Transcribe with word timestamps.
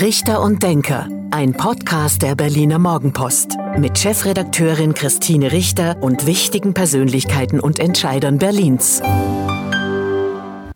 Richter 0.00 0.42
und 0.42 0.62
Denker, 0.62 1.08
ein 1.30 1.54
Podcast 1.54 2.20
der 2.20 2.34
Berliner 2.34 2.78
Morgenpost 2.78 3.56
mit 3.78 3.98
Chefredakteurin 3.98 4.92
Christine 4.92 5.52
Richter 5.52 5.96
und 6.02 6.26
wichtigen 6.26 6.74
Persönlichkeiten 6.74 7.60
und 7.60 7.78
Entscheidern 7.78 8.36
Berlins. 8.36 9.00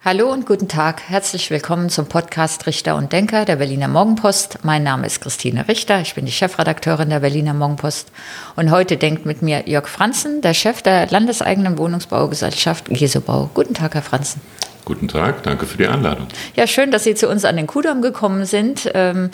Hallo 0.03 0.33
und 0.33 0.47
guten 0.47 0.69
Tag. 0.69 1.03
Herzlich 1.03 1.51
willkommen 1.51 1.91
zum 1.91 2.07
Podcast 2.07 2.67
Richter 2.67 2.97
und 2.97 3.13
Denker 3.13 3.45
der 3.45 3.57
Berliner 3.57 3.89
Morgenpost. 3.89 4.61
Mein 4.63 4.85
Name 4.85 5.07
ist 5.07 5.21
Christine 5.21 5.69
Richter. 5.69 6.01
Ich 6.01 6.15
bin 6.15 6.25
die 6.25 6.33
Chefredakteurin 6.33 7.11
der 7.11 7.21
Berliner 7.21 7.53
Morgenpost. 7.53 8.11
Und 8.57 8.71
heute 8.71 8.97
denkt 8.97 9.27
mit 9.27 9.43
mir 9.43 9.69
Jörg 9.69 9.87
Franzen, 9.87 10.41
der 10.41 10.55
Chef 10.55 10.81
der 10.81 11.09
landeseigenen 11.11 11.77
Wohnungsbaugesellschaft 11.77 12.87
Gesobau. 12.87 13.51
Guten 13.53 13.75
Tag, 13.75 13.93
Herr 13.93 14.03
Franzen. 14.03 14.41
Guten 14.85 15.09
Tag, 15.09 15.43
danke 15.43 15.67
für 15.67 15.79
die 15.79 15.87
Einladung. 15.87 16.27
Ja, 16.57 16.67
schön, 16.67 16.91
dass 16.91 17.05
Sie 17.05 17.15
zu 17.15 17.29
uns 17.29 17.45
an 17.45 17.57
den 17.57 17.67
Kudamm 17.67 18.03
gekommen 18.03 18.45
sind. 18.45 18.91
Ähm, 18.95 19.31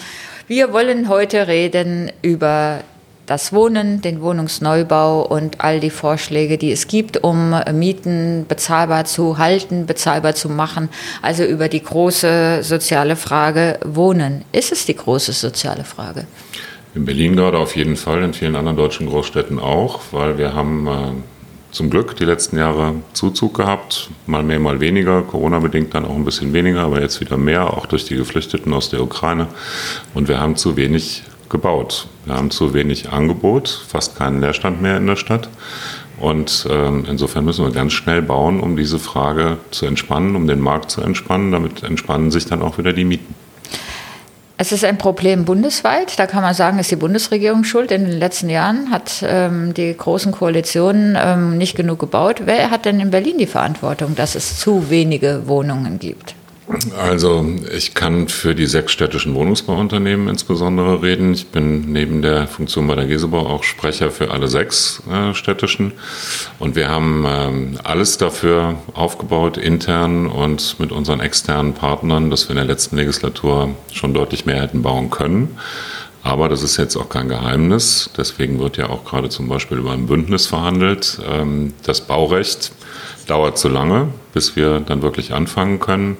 wir 0.49 0.73
wollen 0.73 1.09
heute 1.09 1.49
reden 1.49 2.13
über 2.23 2.81
das 3.27 3.53
Wohnen, 3.53 4.01
den 4.01 4.21
Wohnungsneubau 4.21 5.23
und 5.23 5.61
all 5.61 5.81
die 5.81 5.91
Vorschläge, 5.91 6.59
die 6.59 6.71
es 6.71 6.87
gibt, 6.89 7.23
um 7.23 7.55
Mieten 7.73 8.47
bezahlbar 8.49 9.05
zu 9.05 9.39
halten, 9.39 9.87
bezahlbar 9.87 10.35
zu 10.35 10.49
machen. 10.49 10.89
Also 11.23 11.45
über 11.45 11.69
die 11.69 11.83
große 11.83 12.63
soziale 12.63 13.17
Frage 13.17 13.79
Wohnen. 13.85 14.45
Ist 14.53 14.73
es 14.73 14.87
die 14.87 14.97
große 14.97 15.33
soziale 15.33 15.85
Frage? 15.85 16.27
In 16.95 17.05
Berlin 17.05 17.37
gerade 17.37 17.59
auf 17.59 17.77
jeden 17.77 17.97
Fall, 17.97 18.23
in 18.23 18.33
vielen 18.33 18.57
anderen 18.57 18.77
deutschen 18.77 19.09
Großstädten 19.09 19.59
auch, 19.59 20.01
weil 20.13 20.39
wir 20.39 20.55
haben 20.55 20.87
äh, 20.87 20.93
zum 21.77 21.91
Glück 21.91 22.17
die 22.17 22.25
letzten 22.25 22.57
Jahre 22.57 22.95
Zuzug 23.13 23.53
gehabt, 23.53 24.09
mal 24.27 24.43
mehr, 24.43 24.59
mal 24.59 24.81
weniger, 24.81 25.21
Corona-bedingt 25.21 25.93
dann 25.93 26.07
auch 26.07 26.15
ein 26.15 26.25
bisschen 26.25 26.55
weniger, 26.55 26.81
aber 26.81 27.03
jetzt 27.03 27.21
wieder 27.21 27.37
mehr, 27.37 27.75
auch 27.75 27.85
durch 27.85 28.07
die 28.07 28.17
Geflüchteten 28.17 28.73
aus 28.73 28.89
der 28.89 29.03
Ukraine. 29.03 29.49
Und 30.15 30.27
wir 30.27 30.41
haben 30.41 30.57
zu 30.57 30.79
wenig 30.79 31.23
gebaut. 31.51 32.09
Wir 32.25 32.35
haben 32.35 32.51
zu 32.51 32.73
wenig 32.73 33.11
Angebot, 33.11 33.69
fast 33.87 34.17
keinen 34.17 34.41
Leerstand 34.41 34.81
mehr 34.81 34.97
in 34.97 35.07
der 35.07 35.17
Stadt. 35.17 35.51
Und 36.19 36.67
ähm, 36.71 37.05
insofern 37.11 37.45
müssen 37.45 37.63
wir 37.67 37.73
ganz 37.73 37.93
schnell 37.93 38.23
bauen, 38.23 38.59
um 38.61 38.79
diese 38.79 38.99
Frage 38.99 39.59
zu 39.71 39.85
entspannen, 39.85 40.35
um 40.35 40.47
den 40.47 40.61
Markt 40.61 40.91
zu 40.91 41.03
entspannen. 41.03 41.53
Damit 41.53 41.83
entspannen 41.83 42.31
sich 42.31 42.47
dann 42.47 42.63
auch 42.63 42.79
wieder 42.79 42.95
die 42.95 43.05
Mieten. 43.05 43.35
Es 44.59 44.73
ist 44.73 44.85
ein 44.85 44.97
Problem 44.97 45.45
bundesweit. 45.45 46.19
Da 46.19 46.27
kann 46.27 46.43
man 46.43 46.55
sagen, 46.55 46.79
ist 46.79 46.91
die 46.91 46.97
Bundesregierung 46.97 47.65
schuld. 47.65 47.91
In 47.91 48.05
den 48.05 48.19
letzten 48.19 48.49
Jahren 48.49 48.91
hat 48.91 49.23
ähm, 49.27 49.75
die 49.75 49.95
großen 49.95 50.33
Koalitionen 50.33 51.17
ähm, 51.21 51.59
nicht 51.59 51.77
genug 51.77 51.99
gebaut. 51.99 52.43
Wer 52.47 52.71
hat 52.71 52.87
denn 52.87 52.99
in 52.99 53.11
Berlin 53.11 53.37
die 53.37 53.47
Verantwortung, 53.47 54.15
dass 54.15 54.35
es 54.35 54.59
zu 54.59 54.89
wenige 54.89 55.47
Wohnungen 55.47 55.99
gibt? 55.99 56.35
Also 56.99 57.47
ich 57.73 57.95
kann 57.95 58.27
für 58.29 58.55
die 58.55 58.67
sechs 58.67 58.91
städtischen 58.93 59.35
Wohnungsbauunternehmen 59.35 60.29
insbesondere 60.29 61.01
reden. 61.01 61.33
Ich 61.33 61.47
bin 61.49 61.93
neben 61.93 62.23
der 62.23 62.49
Funktion 62.49 62.89
bei 62.89 62.97
der 62.97 63.07
Gesebau 63.07 63.47
auch 63.47 63.63
Sprecher 63.63 64.11
für 64.11 64.33
alle 64.33 64.49
sechs 64.49 65.01
äh, 65.09 65.33
städtischen. 65.33 65.93
Und 66.59 66.75
wir 66.75 66.89
haben 66.89 67.25
ähm, 67.29 67.79
alles 67.85 68.19
dafür 68.19 68.77
aufgebaut, 68.95 69.59
intern 69.59 70.27
und 70.27 70.81
mit 70.81 70.91
unseren 70.91 71.21
externen 71.21 71.73
Partnern, 71.73 72.31
dass 72.31 72.49
wir 72.49 72.51
in 72.51 72.57
der 72.57 72.65
letzten 72.65 72.97
Legislatur 72.97 73.71
schon 73.93 74.13
deutlich 74.13 74.45
mehr 74.45 74.61
hätten 74.61 74.83
bauen 74.83 75.11
können. 75.11 75.57
Aber 76.25 76.49
das 76.49 76.65
ist 76.65 76.79
jetzt 76.79 76.97
auch 76.97 77.09
kein 77.09 77.29
Geheimnis. 77.29 78.11
Deswegen 78.17 78.59
wird 78.59 78.77
ja 78.77 78.89
auch 78.89 79.05
gerade 79.05 79.29
zum 79.29 79.49
Beispiel 79.49 79.79
über 79.79 79.93
ein 79.93 80.07
Bündnis 80.09 80.49
verhandelt. 80.49 81.21
Ähm, 81.31 81.75
das 81.85 82.01
Baurecht 82.01 82.73
dauert 83.29 83.57
zu 83.57 83.69
lange, 83.69 84.09
bis 84.35 84.57
wir 84.57 84.81
dann 84.81 85.03
wirklich 85.03 85.33
anfangen 85.33 85.79
können 85.79 86.17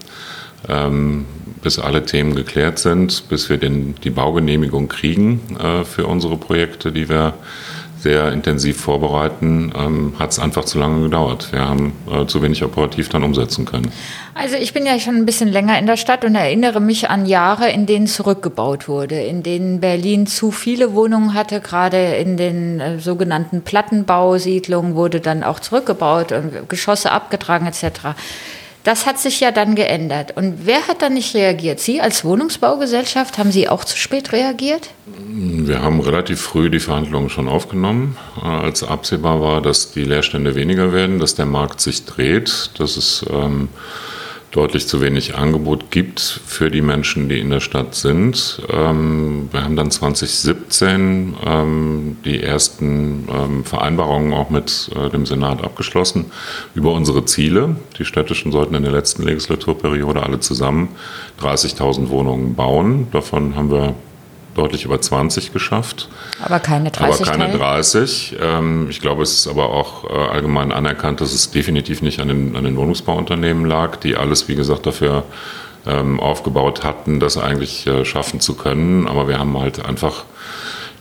ähm, 0.69 1.27
bis 1.63 1.79
alle 1.79 2.05
Themen 2.05 2.35
geklärt 2.35 2.79
sind, 2.79 3.29
bis 3.29 3.49
wir 3.49 3.57
den, 3.57 3.95
die 4.05 4.11
Baugenehmigung 4.11 4.89
kriegen 4.89 5.41
äh, 5.59 5.85
für 5.85 6.07
unsere 6.07 6.37
Projekte, 6.37 6.93
die 6.93 7.09
wir 7.09 7.35
sehr 8.07 8.31
intensiv 8.31 8.81
vorbereiten, 8.81 9.73
ähm, 9.77 10.15
hat 10.19 10.31
es 10.31 10.39
einfach 10.39 10.65
zu 10.65 10.79
lange 10.79 11.03
gedauert. 11.03 11.49
Wir 11.51 11.67
haben 11.67 11.93
äh, 12.09 12.25
zu 12.27 12.41
wenig 12.41 12.63
operativ 12.63 13.09
dann 13.09 13.25
umsetzen 13.25 13.65
können. 13.65 13.91
Also 14.35 14.55
ich 14.57 14.73
bin 14.73 14.87
ja 14.87 15.01
schon 15.01 15.17
ein 15.17 15.27
bisschen 15.27 15.49
länger 15.49 15.77
in 15.79 15.87
der 15.87 15.97
Stadt 15.97 16.25
und 16.25 16.37
erinnere 16.37 16.81
mich 16.81 17.11
an 17.11 17.27
Jahre, 17.27 17.71
in 17.71 17.87
denen 17.87 18.07
zurückgebaut 18.07 18.87
wurde, 18.87 19.21
in 19.21 19.43
denen 19.43 19.81
Berlin 19.81 20.29
zu 20.29 20.53
viele 20.53 20.95
Wohnungen 20.95 21.35
hatte, 21.35 21.61
gerade 21.61 22.15
in 22.17 22.37
den 22.37 22.79
äh, 22.79 23.01
sogenannten 23.01 23.63
Plattenbausiedlungen 23.63 24.95
wurde 24.95 25.19
dann 25.21 25.43
auch 25.43 25.59
zurückgebaut 25.59 26.31
und 26.31 26.69
Geschosse 26.69 27.11
abgetragen 27.11 27.67
etc. 27.67 28.15
Das 28.87 29.05
hat 29.05 29.19
sich 29.19 29.41
ja 29.41 29.51
dann 29.51 29.75
geändert. 29.75 30.37
Und 30.37 30.65
wer 30.65 30.87
hat 30.87 31.03
dann 31.03 31.15
nicht 31.15 31.35
reagiert? 31.35 31.81
Sie 31.81 32.01
als 32.01 32.25
Wohnungsbaugesellschaft, 32.25 33.37
haben 33.37 33.51
Sie 33.51 33.69
auch 33.69 33.85
zu 33.85 33.97
spät 33.97 34.31
reagiert? 34.31 34.91
Wir 35.09 35.83
haben 35.83 35.99
relativ 35.99 36.41
früh 36.41 36.71
die 36.71 36.79
Verhandlungen 36.79 37.29
schon 37.29 37.49
aufgenommen, 37.49 38.17
äh, 38.41 38.47
als 38.47 38.85
absehbar 38.85 39.41
war, 39.41 39.61
dass 39.61 39.91
die 39.91 40.05
Leerstände 40.05 40.55
weniger 40.55 40.93
werden, 40.93 41.19
dass 41.19 41.35
der 41.35 41.47
Markt 41.47 41.81
sich 41.81 42.05
dreht, 42.05 42.71
dass 42.79 42.97
es 42.97 43.27
ähm, 43.29 43.71
deutlich 44.57 44.89
zu 44.89 45.03
wenig 45.03 45.37
Angebot 45.37 45.91
gibt 45.91 46.21
für 46.21 46.71
die 46.71 46.81
Menschen, 46.81 47.29
die 47.29 47.39
in 47.39 47.51
der 47.51 47.61
Stadt 47.61 47.95
sind. 47.95 48.63
Ähm, 48.73 49.49
wir 49.53 49.63
haben 49.63 49.77
dann 49.77 49.91
2017 49.91 51.37
ähm, 51.45 52.17
die 52.25 52.43
ersten 52.43 53.29
ähm, 53.31 53.65
Vereinbarungen 53.65 54.33
auch 54.33 54.49
mit 54.49 54.91
äh, 54.97 55.11
dem 55.11 55.27
Senat 55.27 55.63
abgeschlossen 55.63 56.27
über 56.75 56.93
unsere 56.93 57.27
Ziele. 57.27 57.77
Die 57.99 58.07
städtischen 58.07 58.51
sollten 58.51 58.75
in 58.75 58.83
der 58.83 58.93
letzten 58.93 59.25
Legislaturperiode 59.25 60.23
alle 60.23 60.41
zusammen 60.41 60.89
30.000 61.41 62.09
Wohnungen 62.09 62.55
bauen. 62.55 63.09
Davon 63.13 63.57
haben 63.57 63.71
wir 63.71 63.95
deutlich 64.57 64.85
über 64.85 65.01
20 65.01 65.53
geschafft. 65.53 66.09
Aber 66.43 66.61
keine 66.61 66.91
30. 66.91 67.29
Aber 67.29 67.39
keine 67.39 67.57
30. 67.57 68.37
Ähm, 68.41 68.87
ich 68.91 69.01
glaube, 69.01 69.23
es 69.23 69.33
ist 69.33 69.49
aber 69.49 69.71
auch 69.71 70.05
äh, 70.05 70.13
allgemein 70.13 70.73
anerkannt, 70.73 71.21
dass 71.21 71.33
es 71.33 71.51
definitiv 71.51 72.03
nicht 72.03 72.21
an 72.21 72.29
den, 72.29 72.57
an 72.57 72.65
den 72.65 72.77
Wohnungsbauunternehmen 72.77 73.67
lag, 73.67 73.97
die 73.97 74.17
alles, 74.17 74.49
wie 74.49 74.55
gesagt, 74.55 74.87
dafür 74.87 75.25
ähm, 75.87 76.19
aufgebaut 76.21 76.85
hatten, 76.85 77.21
das 77.21 77.39
eigentlich 77.39 77.87
äh, 77.87 78.05
schaffen 78.05 78.41
zu 78.41 78.55
können. 78.55 79.07
Aber 79.07 79.29
wir 79.29 79.39
haben 79.39 79.59
halt 79.59 79.85
einfach 79.85 80.25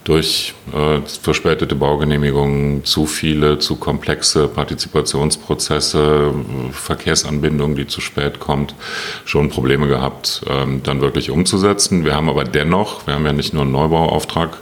durch 0.06 0.54
äh, 0.72 1.00
verspätete 1.02 1.74
Baugenehmigungen, 1.74 2.84
zu 2.84 3.06
viele, 3.06 3.58
zu 3.58 3.74
komplexe 3.74 4.46
Partizipationsprozesse, 4.46 6.32
Verkehrsanbindung, 6.70 7.74
die 7.74 7.88
zu 7.88 8.00
spät 8.00 8.38
kommt, 8.38 8.76
schon 9.24 9.48
Probleme 9.48 9.88
gehabt, 9.88 10.42
ähm, 10.48 10.80
dann 10.84 11.00
wirklich 11.00 11.30
umzusetzen. 11.30 12.04
Wir 12.04 12.14
haben 12.14 12.28
aber 12.28 12.44
dennoch, 12.44 13.04
wir 13.08 13.14
haben 13.14 13.26
ja 13.26 13.32
nicht 13.32 13.52
nur 13.52 13.62
einen 13.62 13.72
Neubauauftrag, 13.72 14.56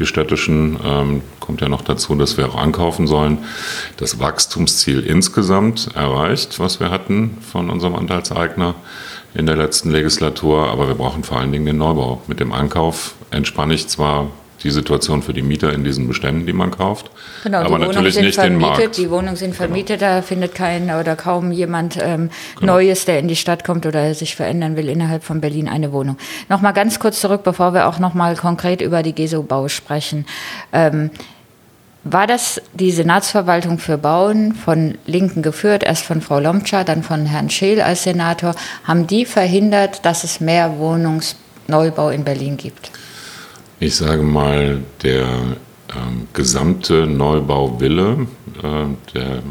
die 0.00 0.06
städtischen, 0.06 0.80
ähm, 0.84 1.22
kommt 1.38 1.60
ja 1.60 1.68
noch 1.68 1.82
dazu, 1.82 2.16
dass 2.16 2.36
wir 2.36 2.48
auch 2.48 2.56
ankaufen 2.56 3.06
sollen, 3.06 3.38
das 3.98 4.18
Wachstumsziel 4.18 5.06
insgesamt 5.06 5.90
erreicht, 5.94 6.58
was 6.58 6.80
wir 6.80 6.90
hatten 6.90 7.38
von 7.40 7.70
unserem 7.70 7.94
Anteilseigner 7.94 8.74
in 9.34 9.46
der 9.46 9.56
letzten 9.56 9.92
Legislatur, 9.92 10.70
aber 10.70 10.88
wir 10.88 10.96
brauchen 10.96 11.22
vor 11.22 11.38
allen 11.38 11.52
Dingen 11.52 11.66
den 11.66 11.76
Neubau. 11.76 12.20
Mit 12.26 12.40
dem 12.40 12.52
Ankauf 12.52 13.14
entspanne 13.30 13.74
ich 13.74 13.86
zwar 13.86 14.28
die 14.62 14.70
Situation 14.70 15.22
für 15.22 15.32
die 15.32 15.42
Mieter 15.42 15.72
in 15.72 15.84
diesen 15.84 16.08
Beständen, 16.08 16.46
die 16.46 16.52
man 16.52 16.70
kauft. 16.70 17.10
Genau, 17.44 17.58
aber 17.58 17.78
natürlich 17.78 18.18
nicht 18.20 18.34
vermietet, 18.34 18.62
den 18.62 18.78
Markt. 18.78 18.96
Die 18.96 19.10
Wohnungen 19.10 19.36
sind 19.36 19.52
genau. 19.52 19.66
vermietet, 19.66 20.00
genau. 20.00 20.14
da 20.16 20.22
findet 20.22 20.54
kein 20.54 20.90
oder 20.90 21.16
kaum 21.16 21.52
jemand 21.52 21.98
ähm, 22.00 22.30
genau. 22.58 22.74
Neues, 22.74 23.04
der 23.04 23.18
in 23.18 23.28
die 23.28 23.36
Stadt 23.36 23.64
kommt 23.64 23.86
oder 23.86 24.14
sich 24.14 24.36
verändern 24.36 24.76
will, 24.76 24.88
innerhalb 24.88 25.24
von 25.24 25.40
Berlin 25.40 25.68
eine 25.68 25.92
Wohnung. 25.92 26.16
Nochmal 26.48 26.72
ganz 26.72 26.98
kurz 26.98 27.20
zurück, 27.20 27.42
bevor 27.44 27.74
wir 27.74 27.86
auch 27.86 27.98
nochmal 27.98 28.36
konkret 28.36 28.80
über 28.80 29.02
die 29.02 29.12
GESO-Bau 29.12 29.68
sprechen. 29.68 30.26
Ähm, 30.72 31.10
war 32.04 32.26
das 32.26 32.62
die 32.74 32.90
Senatsverwaltung 32.90 33.78
für 33.78 33.98
Bauen 33.98 34.54
von 34.54 34.96
Linken 35.06 35.42
geführt, 35.42 35.82
erst 35.82 36.04
von 36.04 36.20
Frau 36.20 36.38
Lomtscher, 36.38 36.84
dann 36.84 37.02
von 37.02 37.26
Herrn 37.26 37.50
Scheel 37.50 37.82
als 37.82 38.04
Senator? 38.04 38.54
Haben 38.84 39.06
die 39.06 39.26
verhindert, 39.26 40.04
dass 40.06 40.24
es 40.24 40.40
mehr 40.40 40.78
Wohnungsneubau 40.78 42.10
in 42.10 42.24
Berlin 42.24 42.56
gibt? 42.56 42.90
Ich 43.80 43.94
sage 43.94 44.22
mal, 44.22 44.82
der 45.04 45.26
ähm, 45.26 46.26
gesamte 46.32 47.06
Neubauwille, 47.06 48.26
äh, 48.60 49.14
der, 49.14 49.42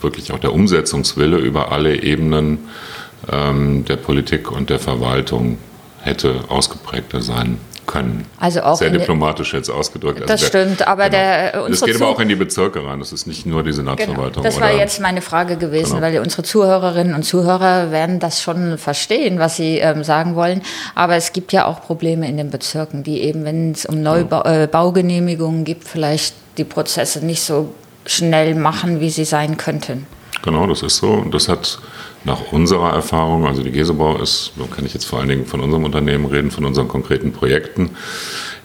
wirklich 0.00 0.32
auch 0.32 0.38
der 0.38 0.54
Umsetzungswille 0.54 1.36
über 1.36 1.70
alle 1.70 2.02
Ebenen 2.02 2.58
ähm, 3.30 3.84
der 3.84 3.96
Politik 3.96 4.50
und 4.50 4.70
der 4.70 4.78
Verwaltung 4.78 5.58
hätte 6.00 6.44
ausgeprägter 6.48 7.20
sein 7.20 7.58
können. 7.88 8.24
Also 8.38 8.62
auch 8.62 8.76
Sehr 8.76 8.90
diplomatisch 8.90 9.52
jetzt 9.52 9.68
ausgedrückt. 9.68 10.20
Das 10.20 10.30
also 10.30 10.48
der, 10.48 10.62
stimmt, 10.62 10.86
aber 10.86 11.10
genau. 11.10 11.18
der 11.18 11.54
äh, 11.54 11.70
Das 11.70 11.80
geht 11.82 11.96
aber 11.96 12.08
auch 12.08 12.20
in 12.20 12.28
die 12.28 12.36
Bezirke 12.36 12.86
rein, 12.86 13.00
das 13.00 13.12
ist 13.12 13.26
nicht 13.26 13.46
nur 13.46 13.64
die 13.64 13.72
Senatsverwaltung. 13.72 14.42
Genau. 14.42 14.42
Das 14.42 14.60
war 14.60 14.72
jetzt 14.72 15.00
meine 15.00 15.22
Frage 15.22 15.56
gewesen, 15.56 15.96
genau. 15.96 16.06
weil 16.06 16.18
unsere 16.20 16.44
Zuhörerinnen 16.44 17.14
und 17.14 17.24
Zuhörer 17.24 17.90
werden 17.90 18.20
das 18.20 18.40
schon 18.40 18.78
verstehen, 18.78 19.40
was 19.40 19.56
sie 19.56 19.78
ähm, 19.78 20.04
sagen 20.04 20.36
wollen. 20.36 20.62
Aber 20.94 21.16
es 21.16 21.32
gibt 21.32 21.52
ja 21.52 21.66
auch 21.66 21.82
Probleme 21.82 22.28
in 22.28 22.36
den 22.36 22.50
Bezirken, 22.50 23.02
die 23.02 23.22
eben, 23.22 23.44
wenn 23.44 23.72
es 23.72 23.86
um 23.86 24.00
Neubaugenehmigungen 24.02 25.62
äh, 25.62 25.64
gibt, 25.64 25.88
vielleicht 25.88 26.34
die 26.58 26.64
Prozesse 26.64 27.24
nicht 27.24 27.42
so 27.42 27.74
schnell 28.06 28.54
machen, 28.54 29.00
wie 29.00 29.10
sie 29.10 29.24
sein 29.24 29.56
könnten. 29.56 30.06
Genau, 30.42 30.66
das 30.66 30.82
ist 30.82 30.98
so. 30.98 31.08
Und 31.08 31.34
das 31.34 31.48
hat 31.48 31.78
nach 32.28 32.52
unserer 32.52 32.92
Erfahrung, 32.92 33.46
also 33.46 33.62
die 33.62 33.72
Gesebau 33.72 34.18
ist, 34.18 34.52
so 34.56 34.66
kann 34.66 34.84
ich 34.84 34.92
jetzt 34.92 35.06
vor 35.06 35.18
allen 35.18 35.28
Dingen 35.28 35.46
von 35.46 35.60
unserem 35.60 35.84
Unternehmen 35.84 36.26
reden, 36.26 36.50
von 36.50 36.66
unseren 36.66 36.86
konkreten 36.86 37.32
Projekten, 37.32 37.90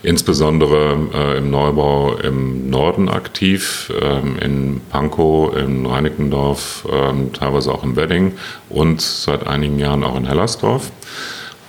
insbesondere 0.04 0.98
äh, 1.14 1.38
im 1.38 1.50
Neubau 1.50 2.16
im 2.18 2.70
Norden 2.70 3.08
aktiv, 3.08 3.92
ähm, 4.02 4.38
in 4.40 4.82
Pankow, 4.90 5.56
in 5.56 5.86
Reinickendorf, 5.86 6.86
ähm, 6.92 7.32
teilweise 7.32 7.72
auch 7.72 7.84
im 7.84 7.96
Wedding 7.96 8.34
und 8.70 9.02
seit 9.02 9.48
einigen 9.48 9.80
Jahren 9.80 10.04
auch 10.04 10.18
in 10.18 10.28
Hellersdorf. 10.28 10.92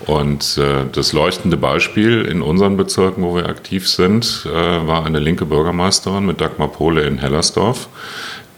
Und 0.07 0.59
äh, 0.59 0.85
das 0.93 1.13
leuchtende 1.13 1.57
Beispiel 1.57 2.23
in 2.23 2.43
unseren 2.43 2.77
Bezirken, 2.77 3.23
wo 3.23 3.37
wir 3.37 3.49
aktiv 3.49 3.89
sind, 3.89 4.47
äh, 4.47 4.87
war 4.87 5.07
eine 5.07 5.19
linke 5.19 5.47
Bürgermeisterin 5.47 6.27
mit 6.27 6.41
Dagmar 6.41 6.69
Pohle 6.69 7.03
in 7.03 7.19
Hellersdorf, 7.19 7.89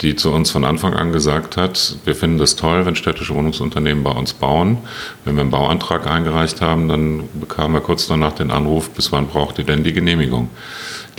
die 0.03 0.15
zu 0.15 0.31
uns 0.31 0.51
von 0.51 0.65
Anfang 0.65 0.95
an 0.95 1.13
gesagt 1.13 1.57
hat, 1.57 1.97
wir 2.05 2.15
finden 2.15 2.39
das 2.39 2.57
toll, 2.57 2.85
wenn 2.85 2.97
städtische 2.97 3.35
Wohnungsunternehmen 3.35 4.05
bei 4.05 4.11
uns 4.11 4.35
bauen. 4.35 4.79
Wenn 5.25 5.37
wir 5.37 5.43
einen 5.43 5.51
Bauantrag 5.51 6.07
eingereicht 6.07 6.61
haben, 6.61 6.89
dann 6.89 7.25
bekamen 7.35 7.75
wir 7.75 7.81
kurz 7.81 8.07
danach 8.07 8.33
den 8.33 8.51
Anruf, 8.51 8.91
bis 8.91 9.11
wann 9.13 9.29
braucht 9.29 9.59
ihr 9.59 9.65
denn 9.65 9.85
die 9.85 9.93
Genehmigung? 9.93 10.51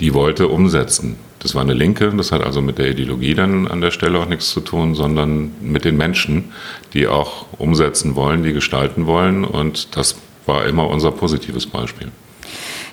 Die 0.00 0.14
wollte 0.14 0.48
umsetzen. 0.48 1.16
Das 1.40 1.54
war 1.54 1.62
eine 1.62 1.74
Linke, 1.74 2.12
das 2.16 2.32
hat 2.32 2.42
also 2.42 2.60
mit 2.60 2.78
der 2.78 2.88
Ideologie 2.88 3.34
dann 3.34 3.68
an 3.68 3.80
der 3.80 3.90
Stelle 3.90 4.18
auch 4.18 4.28
nichts 4.28 4.50
zu 4.50 4.60
tun, 4.60 4.94
sondern 4.94 5.52
mit 5.60 5.84
den 5.84 5.96
Menschen, 5.96 6.52
die 6.94 7.06
auch 7.06 7.46
umsetzen 7.58 8.14
wollen, 8.14 8.42
die 8.42 8.52
gestalten 8.52 9.06
wollen. 9.06 9.44
Und 9.44 9.96
das 9.96 10.16
war 10.46 10.66
immer 10.66 10.88
unser 10.88 11.10
positives 11.10 11.66
Beispiel. 11.66 12.10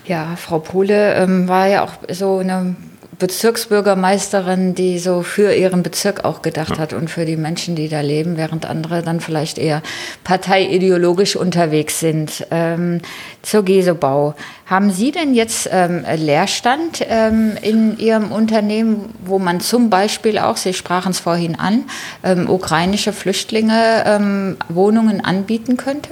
Ja, 0.04 0.36
Frau 0.36 0.60
Pohle 0.60 1.14
ähm, 1.14 1.48
war 1.48 1.66
ja 1.66 1.84
auch 1.84 1.92
so 2.12 2.38
eine 2.38 2.76
Bezirksbürgermeisterin, 3.18 4.74
die 4.74 4.98
so 4.98 5.22
für 5.22 5.54
ihren 5.54 5.82
Bezirk 5.82 6.24
auch 6.24 6.42
gedacht 6.42 6.70
ja. 6.70 6.78
hat 6.78 6.92
und 6.92 7.10
für 7.10 7.24
die 7.24 7.36
Menschen, 7.36 7.76
die 7.76 7.88
da 7.88 8.00
leben, 8.00 8.36
während 8.36 8.66
andere 8.66 9.02
dann 9.02 9.20
vielleicht 9.20 9.58
eher 9.58 9.82
parteiideologisch 10.24 11.36
unterwegs 11.36 12.00
sind. 12.00 12.46
Ähm, 12.50 13.00
zur 13.46 13.64
Gesobau. 13.64 14.34
Haben 14.66 14.90
Sie 14.90 15.12
denn 15.12 15.32
jetzt 15.32 15.68
ähm, 15.70 16.04
Leerstand 16.16 17.04
ähm, 17.08 17.52
in 17.62 17.96
Ihrem 17.96 18.32
Unternehmen, 18.32 19.14
wo 19.24 19.38
man 19.38 19.60
zum 19.60 19.88
Beispiel 19.88 20.38
auch, 20.38 20.56
Sie 20.56 20.74
sprachen 20.74 21.12
es 21.12 21.20
vorhin 21.20 21.54
an, 21.54 21.84
ähm, 22.24 22.50
ukrainische 22.50 23.12
Flüchtlinge 23.12 24.04
ähm, 24.04 24.56
Wohnungen 24.68 25.24
anbieten 25.24 25.76
könnte? 25.76 26.10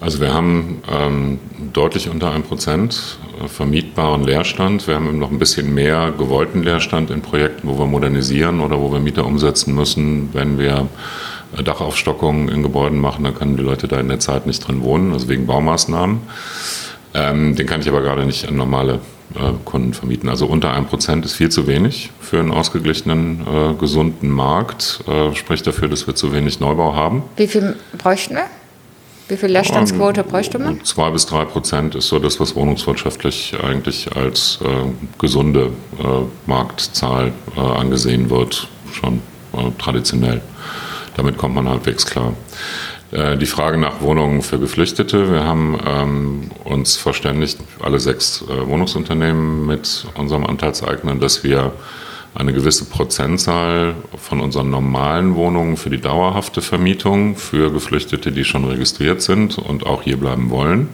Also 0.00 0.20
wir 0.20 0.32
haben 0.32 0.82
ähm, 0.90 1.38
deutlich 1.72 2.08
unter 2.08 2.30
einem 2.30 2.42
Prozent 2.42 3.18
vermietbaren 3.46 4.24
Leerstand. 4.24 4.86
Wir 4.86 4.96
haben 4.96 5.18
noch 5.18 5.30
ein 5.30 5.38
bisschen 5.38 5.72
mehr 5.74 6.12
gewollten 6.16 6.62
Leerstand 6.62 7.10
in 7.10 7.22
Projekten, 7.22 7.68
wo 7.68 7.78
wir 7.78 7.86
modernisieren 7.86 8.60
oder 8.60 8.80
wo 8.80 8.92
wir 8.92 9.00
Mieter 9.00 9.26
umsetzen 9.26 9.74
müssen. 9.74 10.30
Wenn 10.32 10.58
wir 10.58 10.88
Dachaufstockungen 11.62 12.48
in 12.48 12.62
Gebäuden 12.62 12.98
machen, 12.98 13.24
dann 13.24 13.34
können 13.34 13.56
die 13.56 13.62
Leute 13.62 13.88
da 13.88 13.98
in 13.98 14.08
der 14.08 14.20
Zeit 14.20 14.46
nicht 14.46 14.66
drin 14.66 14.82
wohnen, 14.82 15.12
also 15.12 15.28
wegen 15.28 15.46
Baumaßnahmen. 15.46 16.20
Ähm, 17.14 17.56
den 17.56 17.66
kann 17.66 17.80
ich 17.80 17.88
aber 17.88 18.02
gerade 18.02 18.24
nicht 18.24 18.46
an 18.46 18.56
normale 18.56 19.00
äh, 19.34 19.52
Kunden 19.64 19.94
vermieten. 19.94 20.28
Also 20.28 20.46
unter 20.46 20.72
einem 20.72 20.86
Prozent 20.86 21.24
ist 21.24 21.34
viel 21.34 21.50
zu 21.50 21.66
wenig 21.66 22.10
für 22.20 22.38
einen 22.38 22.52
ausgeglichenen, 22.52 23.40
äh, 23.46 23.74
gesunden 23.74 24.30
Markt. 24.30 25.00
Äh, 25.08 25.34
spricht 25.34 25.66
dafür, 25.66 25.88
dass 25.88 26.06
wir 26.06 26.14
zu 26.14 26.32
wenig 26.32 26.60
Neubau 26.60 26.94
haben. 26.94 27.22
Wie 27.36 27.48
viel 27.48 27.76
bräuchten 27.98 28.36
wir? 28.36 28.46
Wie 29.30 29.36
viel 29.36 29.50
Leerstandsquote 29.50 30.24
bräuchte 30.24 30.58
man? 30.58 30.84
Zwei 30.84 31.08
bis 31.10 31.24
drei 31.24 31.44
Prozent 31.44 31.94
ist 31.94 32.08
so 32.08 32.18
das, 32.18 32.40
was 32.40 32.56
wohnungswirtschaftlich 32.56 33.54
eigentlich 33.62 34.14
als 34.16 34.58
äh, 34.64 34.66
gesunde 35.18 35.70
äh, 36.00 36.02
Marktzahl 36.46 37.32
äh, 37.56 37.60
angesehen 37.60 38.28
wird, 38.28 38.66
schon 38.92 39.22
äh, 39.52 39.70
traditionell. 39.78 40.40
Damit 41.16 41.38
kommt 41.38 41.54
man 41.54 41.68
halbwegs 41.68 42.06
klar. 42.06 42.32
Äh, 43.12 43.36
die 43.36 43.46
Frage 43.46 43.78
nach 43.78 44.00
Wohnungen 44.00 44.42
für 44.42 44.58
Geflüchtete. 44.58 45.30
Wir 45.30 45.44
haben 45.44 45.78
ähm, 45.86 46.50
uns 46.64 46.96
verständigt, 46.96 47.58
alle 47.80 48.00
sechs 48.00 48.42
äh, 48.42 48.66
Wohnungsunternehmen 48.66 49.64
mit 49.64 50.06
unserem 50.16 50.44
Anteilseigner, 50.44 51.14
dass 51.14 51.44
wir 51.44 51.72
eine 52.34 52.52
gewisse 52.52 52.84
Prozentzahl 52.84 53.94
von 54.16 54.40
unseren 54.40 54.70
normalen 54.70 55.34
Wohnungen 55.34 55.76
für 55.76 55.90
die 55.90 56.00
dauerhafte 56.00 56.62
Vermietung 56.62 57.36
für 57.36 57.72
Geflüchtete, 57.72 58.30
die 58.30 58.44
schon 58.44 58.64
registriert 58.64 59.20
sind 59.22 59.58
und 59.58 59.84
auch 59.84 60.02
hier 60.02 60.16
bleiben 60.16 60.50
wollen, 60.50 60.88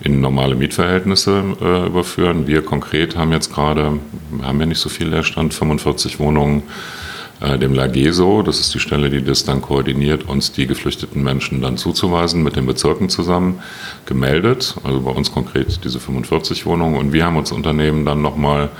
in 0.00 0.20
normale 0.20 0.54
Mietverhältnisse 0.54 1.42
äh, 1.60 1.86
überführen. 1.86 2.46
Wir 2.46 2.62
konkret 2.62 3.16
haben 3.16 3.32
jetzt 3.32 3.52
gerade, 3.52 3.98
haben 4.42 4.60
ja 4.60 4.66
nicht 4.66 4.80
so 4.80 4.88
viel 4.88 5.08
Leerstand, 5.08 5.52
45 5.52 6.18
Wohnungen 6.18 6.62
äh, 7.40 7.58
dem 7.58 7.74
Lageso, 7.74 8.40
das 8.40 8.60
ist 8.60 8.72
die 8.74 8.80
Stelle, 8.80 9.10
die 9.10 9.22
das 9.22 9.44
dann 9.44 9.60
koordiniert, 9.60 10.26
uns 10.26 10.52
die 10.52 10.66
geflüchteten 10.66 11.22
Menschen 11.22 11.60
dann 11.60 11.76
zuzuweisen, 11.76 12.42
mit 12.42 12.56
den 12.56 12.64
Bezirken 12.64 13.10
zusammen 13.10 13.60
gemeldet. 14.06 14.76
Also 14.84 15.00
bei 15.02 15.10
uns 15.10 15.32
konkret 15.32 15.84
diese 15.84 16.00
45 16.00 16.64
Wohnungen. 16.64 16.96
Und 16.96 17.12
wir 17.12 17.26
haben 17.26 17.36
uns 17.36 17.52
Unternehmen 17.52 18.06
dann 18.06 18.22
nochmal 18.22 18.70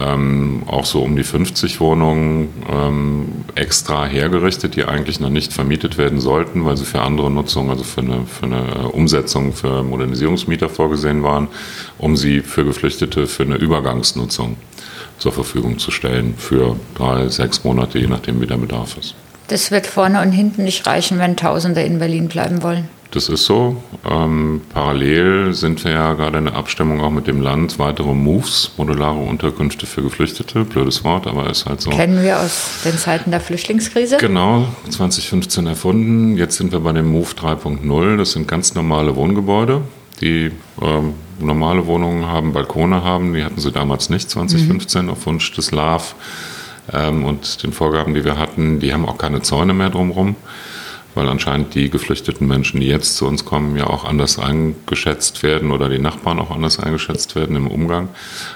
ähm, 0.00 0.62
auch 0.66 0.84
so 0.84 1.02
um 1.02 1.16
die 1.16 1.24
50 1.24 1.80
Wohnungen 1.80 2.48
ähm, 2.70 3.28
extra 3.54 4.06
hergerichtet, 4.06 4.76
die 4.76 4.84
eigentlich 4.84 5.20
noch 5.20 5.30
nicht 5.30 5.52
vermietet 5.52 5.98
werden 5.98 6.20
sollten, 6.20 6.64
weil 6.64 6.76
sie 6.76 6.84
für 6.84 7.00
andere 7.00 7.30
Nutzung, 7.30 7.70
also 7.70 7.84
für 7.84 8.00
eine, 8.00 8.26
für 8.26 8.46
eine 8.46 8.88
Umsetzung 8.88 9.52
für 9.52 9.82
Modernisierungsmieter 9.82 10.68
vorgesehen 10.68 11.22
waren, 11.22 11.48
um 11.98 12.16
sie 12.16 12.40
für 12.40 12.64
Geflüchtete 12.64 13.26
für 13.26 13.44
eine 13.44 13.56
Übergangsnutzung 13.56 14.56
zur 15.18 15.32
Verfügung 15.32 15.78
zu 15.78 15.90
stellen 15.90 16.34
für 16.36 16.76
drei, 16.94 17.28
sechs 17.28 17.64
Monate, 17.64 17.98
je 17.98 18.08
nachdem 18.08 18.40
wie 18.40 18.46
der 18.46 18.56
Bedarf 18.56 18.96
ist. 18.98 19.14
Das 19.48 19.70
wird 19.70 19.86
vorne 19.86 20.22
und 20.22 20.32
hinten 20.32 20.64
nicht 20.64 20.86
reichen, 20.86 21.18
wenn 21.18 21.36
Tausende 21.36 21.82
in 21.82 21.98
Berlin 21.98 22.28
bleiben 22.28 22.62
wollen. 22.62 22.88
Das 23.14 23.28
ist 23.28 23.44
so. 23.44 23.80
Ähm, 24.10 24.62
parallel 24.70 25.54
sind 25.54 25.84
wir 25.84 25.92
ja 25.92 26.14
gerade 26.14 26.38
in 26.38 26.46
der 26.46 26.56
Abstimmung 26.56 27.00
auch 27.00 27.12
mit 27.12 27.28
dem 27.28 27.40
Land 27.40 27.78
weitere 27.78 28.12
Moves, 28.12 28.72
modulare 28.76 29.20
Unterkünfte 29.20 29.86
für 29.86 30.02
Geflüchtete. 30.02 30.64
Blödes 30.64 31.04
Wort, 31.04 31.28
aber 31.28 31.48
ist 31.48 31.64
halt 31.64 31.80
so. 31.80 31.90
Kennen 31.90 32.24
wir 32.24 32.40
aus 32.40 32.80
den 32.84 32.98
Zeiten 32.98 33.30
der 33.30 33.38
Flüchtlingskrise? 33.38 34.16
Genau, 34.16 34.66
2015 34.90 35.64
erfunden. 35.68 36.36
Jetzt 36.36 36.56
sind 36.56 36.72
wir 36.72 36.80
bei 36.80 36.90
dem 36.90 37.06
Move 37.06 37.30
3.0. 37.40 38.16
Das 38.16 38.32
sind 38.32 38.48
ganz 38.48 38.74
normale 38.74 39.14
Wohngebäude, 39.14 39.82
die 40.20 40.50
ähm, 40.82 41.14
normale 41.38 41.86
Wohnungen 41.86 42.26
haben, 42.26 42.52
Balkone 42.52 43.04
haben. 43.04 43.32
Die 43.32 43.44
hatten 43.44 43.60
sie 43.60 43.70
damals 43.70 44.10
nicht, 44.10 44.28
2015, 44.28 45.04
mhm. 45.04 45.10
auf 45.10 45.24
Wunsch 45.26 45.52
des 45.52 45.70
LAV 45.70 46.16
ähm, 46.92 47.24
und 47.24 47.62
den 47.62 47.72
Vorgaben, 47.72 48.12
die 48.12 48.24
wir 48.24 48.38
hatten. 48.38 48.80
Die 48.80 48.92
haben 48.92 49.06
auch 49.06 49.18
keine 49.18 49.40
Zäune 49.40 49.72
mehr 49.72 49.90
drumherum 49.90 50.34
weil 51.14 51.28
anscheinend 51.28 51.74
die 51.74 51.90
geflüchteten 51.90 52.46
Menschen, 52.46 52.80
die 52.80 52.88
jetzt 52.88 53.16
zu 53.16 53.26
uns 53.26 53.44
kommen, 53.44 53.76
ja 53.76 53.86
auch 53.86 54.04
anders 54.04 54.38
eingeschätzt 54.38 55.42
werden 55.42 55.70
oder 55.70 55.88
die 55.88 55.98
Nachbarn 55.98 56.38
auch 56.38 56.50
anders 56.50 56.78
eingeschätzt 56.78 57.36
werden 57.36 57.56
im 57.56 57.66
Umgang. 57.66 58.08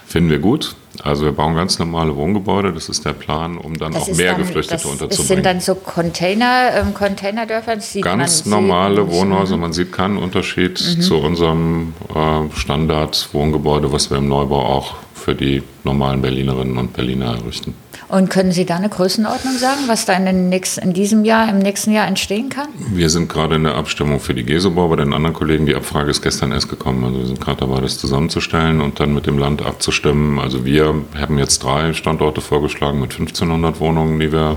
Finden 0.06 0.30
wir 0.30 0.38
gut. 0.38 0.74
Also 1.02 1.24
wir 1.24 1.32
bauen 1.32 1.54
ganz 1.54 1.78
normale 1.78 2.16
Wohngebäude, 2.16 2.72
das 2.72 2.88
ist 2.88 3.04
der 3.04 3.12
Plan, 3.12 3.56
um 3.56 3.78
dann 3.78 3.92
das 3.92 4.02
auch 4.02 4.16
mehr 4.16 4.32
dann, 4.32 4.42
Geflüchtete 4.42 4.82
das, 4.82 4.84
unterzubringen. 4.84 5.18
Das 5.18 5.26
sind 5.28 5.46
dann 5.46 5.60
so 5.60 5.74
Container, 5.76 6.70
ähm, 6.74 6.94
Containerdörfer? 6.94 7.76
ganz 8.00 8.46
normale 8.46 9.08
Wohnhäuser, 9.08 9.56
man 9.56 9.72
sieht 9.72 9.92
keinen 9.92 10.16
Unterschied 10.16 10.80
mhm. 10.80 11.00
zu 11.00 11.18
unserem 11.18 11.94
äh, 12.12 12.52
Standard-Wohngebäude, 12.52 13.92
was 13.92 14.10
wir 14.10 14.18
im 14.18 14.28
Neubau 14.28 14.64
auch 14.64 14.96
für 15.14 15.34
die 15.34 15.62
normalen 15.84 16.20
Berlinerinnen 16.20 16.76
und 16.78 16.94
Berliner 16.94 17.36
errichten. 17.36 17.74
Und 18.08 18.30
können 18.30 18.52
Sie 18.52 18.64
da 18.64 18.76
eine 18.76 18.88
Größenordnung 18.88 19.58
sagen, 19.58 19.82
was 19.86 20.06
da 20.06 20.14
in, 20.14 20.48
nächsten, 20.48 20.80
in, 20.82 20.92
diesem 20.94 21.24
Jahr, 21.26 21.48
im 21.50 21.58
nächsten 21.58 21.92
Jahr 21.92 22.06
entstehen 22.06 22.48
kann? 22.48 22.68
Wir 22.90 23.10
sind 23.10 23.28
gerade 23.28 23.56
in 23.56 23.64
der 23.64 23.74
Abstimmung 23.74 24.18
für 24.18 24.32
die 24.32 24.44
Gesobau. 24.44 24.88
Bei 24.88 24.96
den 24.96 25.12
anderen 25.12 25.34
Kollegen, 25.34 25.66
die 25.66 25.74
Abfrage 25.74 26.10
ist 26.10 26.22
gestern 26.22 26.52
erst 26.52 26.70
gekommen. 26.70 27.04
Also 27.04 27.18
wir 27.18 27.26
sind 27.26 27.40
gerade 27.40 27.58
dabei, 27.60 27.82
das 27.82 27.98
zusammenzustellen 27.98 28.80
und 28.80 28.98
dann 28.98 29.12
mit 29.12 29.26
dem 29.26 29.38
Land 29.38 29.64
abzustimmen. 29.64 30.38
Also 30.38 30.64
wir 30.64 30.94
haben 31.18 31.38
jetzt 31.38 31.62
drei 31.62 31.92
Standorte 31.92 32.40
vorgeschlagen 32.40 32.98
mit 32.98 33.12
1500 33.12 33.78
Wohnungen, 33.78 34.18
die 34.18 34.32
wir 34.32 34.56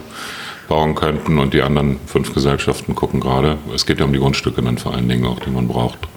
bauen 0.70 0.96
könnten. 0.96 1.38
Und 1.38 1.54
die 1.54 1.62
anderen 1.62 2.00
fünf 2.06 2.34
Gesellschaften 2.34 2.96
gucken 2.96 3.20
gerade. 3.20 3.58
Es 3.76 3.86
geht 3.86 4.00
ja 4.00 4.06
um 4.06 4.14
die 4.14 4.20
Grundstücke 4.20 4.62
dann 4.62 4.78
vor 4.78 4.94
allen 4.94 5.10
Dingen 5.10 5.26
auch, 5.26 5.40
die 5.42 5.50
man 5.50 5.68
braucht 5.68 6.08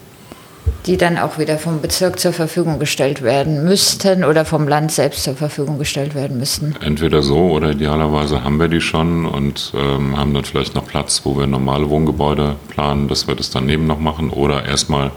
die 0.86 0.96
dann 0.96 1.16
auch 1.16 1.38
wieder 1.38 1.58
vom 1.58 1.80
Bezirk 1.80 2.18
zur 2.18 2.32
Verfügung 2.32 2.78
gestellt 2.78 3.22
werden 3.22 3.64
müssten 3.64 4.24
oder 4.24 4.44
vom 4.44 4.68
Land 4.68 4.92
selbst 4.92 5.24
zur 5.24 5.34
Verfügung 5.34 5.78
gestellt 5.78 6.14
werden 6.14 6.38
müssten. 6.38 6.74
Entweder 6.80 7.22
so 7.22 7.50
oder 7.50 7.70
idealerweise 7.70 8.44
haben 8.44 8.60
wir 8.60 8.68
die 8.68 8.80
schon 8.80 9.24
und 9.24 9.72
ähm, 9.74 10.16
haben 10.16 10.34
dann 10.34 10.44
vielleicht 10.44 10.74
noch 10.74 10.86
Platz, 10.86 11.22
wo 11.24 11.36
wir 11.38 11.46
normale 11.46 11.88
Wohngebäude 11.88 12.56
planen, 12.68 13.08
dass 13.08 13.26
wir 13.26 13.34
das 13.34 13.50
daneben 13.50 13.86
noch 13.86 13.98
machen 13.98 14.30
oder 14.30 14.64
erstmal 14.66 15.10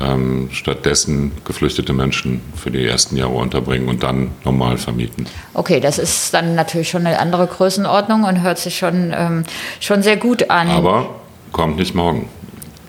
ähm, 0.00 0.48
stattdessen 0.52 1.32
geflüchtete 1.44 1.92
Menschen 1.92 2.40
für 2.54 2.70
die 2.70 2.84
ersten 2.84 3.16
Jahre 3.16 3.34
unterbringen 3.34 3.88
und 3.88 4.02
dann 4.02 4.32
normal 4.44 4.78
vermieten. 4.78 5.26
Okay, 5.54 5.80
das 5.80 5.98
ist 5.98 6.32
dann 6.34 6.54
natürlich 6.54 6.90
schon 6.90 7.06
eine 7.06 7.18
andere 7.18 7.46
Größenordnung 7.46 8.24
und 8.24 8.42
hört 8.42 8.58
sich 8.58 8.78
schon, 8.78 9.12
ähm, 9.16 9.44
schon 9.78 10.02
sehr 10.02 10.16
gut 10.16 10.50
an. 10.50 10.68
Aber 10.68 11.10
kommt 11.52 11.76
nicht 11.76 11.94
morgen 11.94 12.28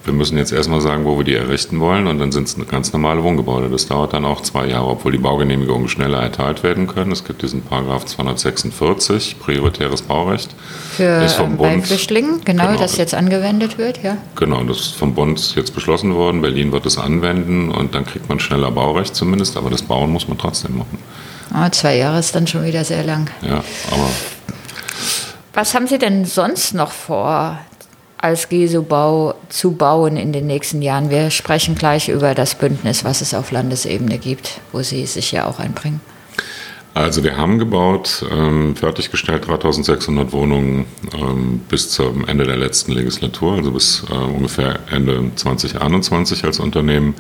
wir 0.04 0.14
müssen 0.14 0.38
jetzt 0.38 0.52
erstmal 0.52 0.82
sagen, 0.82 1.06
wo 1.06 1.18
wir 1.18 1.24
die 1.24 1.36
errichten 1.36 1.80
wollen 1.80 2.08
und 2.08 2.18
dann 2.18 2.32
sind 2.32 2.48
es 2.48 2.58
ganz 2.68 2.92
normale 2.92 3.24
Wohngebäude. 3.24 3.70
Das 3.70 3.88
dauert 3.88 4.14
dann 4.14 4.26
auch 4.26 4.42
zwei 4.42 4.68
Jahre, 4.68 4.88
obwohl 4.88 5.12
die 5.12 5.20
Baugenehmigungen 5.20 5.88
schneller 5.88 6.22
erteilt 6.22 6.64
werden 6.64 6.88
können. 6.88 7.12
Es 7.12 7.24
gibt 7.24 7.42
diesen 7.44 7.62
Paragraph 7.62 8.06
246, 8.06 9.40
prioritäres 9.40 10.02
Baurecht. 10.02 10.56
Für 10.92 11.24
ist 11.24 11.36
vom 11.36 11.58
Bund, 11.58 11.86
Flüchtlingen, 11.86 12.42
genau, 12.44 12.68
genau, 12.68 12.80
das 12.80 12.98
jetzt 12.98 13.14
angewendet 13.14 13.78
wird, 13.78 14.02
ja. 14.02 14.18
Genau, 14.36 14.64
das 14.64 14.80
ist 14.80 14.96
vom 14.96 15.14
Bund 15.14 15.56
jetzt 15.56 15.76
beschlossen 15.76 16.16
worden. 16.16 16.42
Berlin 16.42 16.72
wird 16.72 16.86
es 16.86 16.98
anwenden 16.98 17.70
und 17.70 17.94
dann 17.94 18.06
kriegt 18.06 18.28
man 18.28 18.40
schneller 18.40 18.72
Baurecht 18.72 19.16
zumindest, 19.16 19.56
aber 19.56 19.70
das 19.70 19.84
Bauen 19.84 20.12
muss 20.12 20.28
man 20.28 20.38
trotzdem 20.38 20.78
machen. 20.78 20.98
Oh, 21.54 21.70
zwei 21.70 21.98
Jahre 21.98 22.20
ist 22.20 22.34
dann 22.34 22.48
schon 22.48 22.64
wieder 22.64 22.84
sehr 22.84 23.04
lang. 23.04 23.30
Ja, 23.42 23.64
aber. 23.92 24.10
Was 25.54 25.76
haben 25.76 25.86
Sie 25.86 25.98
denn 25.98 26.24
sonst 26.26 26.74
noch 26.74 26.92
vor, 26.92 27.60
als 28.22 28.50
GESO-Bau 28.50 29.36
zu 29.50 29.72
bauen 29.72 30.18
in 30.18 30.32
den 30.32 30.48
nächsten 30.48 30.82
Jahren? 30.82 31.10
Wir 31.10 31.30
sprechen 31.32 31.76
gleich 31.76 32.10
über 32.10 32.36
das 32.36 32.56
Bündnis, 32.56 33.04
was 33.04 33.22
es 33.22 33.34
auf 33.34 33.52
Landesebene 33.52 34.18
gibt, 34.18 34.62
wo 34.72 34.82
Sie 34.82 35.06
sich 35.06 35.32
ja 35.32 35.48
auch 35.48 35.60
einbringen. 35.60 36.02
Also 36.94 37.24
wir 37.24 37.38
haben 37.38 37.58
gebaut, 37.58 38.26
ähm, 38.30 38.76
fertiggestellt 38.76 39.48
3600 39.48 40.34
Wohnungen 40.34 40.86
ähm, 41.14 41.62
bis 41.70 41.90
zum 41.90 42.28
Ende 42.28 42.44
der 42.44 42.58
letzten 42.58 42.92
Legislatur, 42.92 43.54
also 43.54 43.72
bis 43.72 44.04
äh, 44.12 44.14
ungefähr 44.14 44.80
Ende 44.92 45.32
2021 45.36 46.44
als 46.44 46.60
Unternehmen 46.60 47.16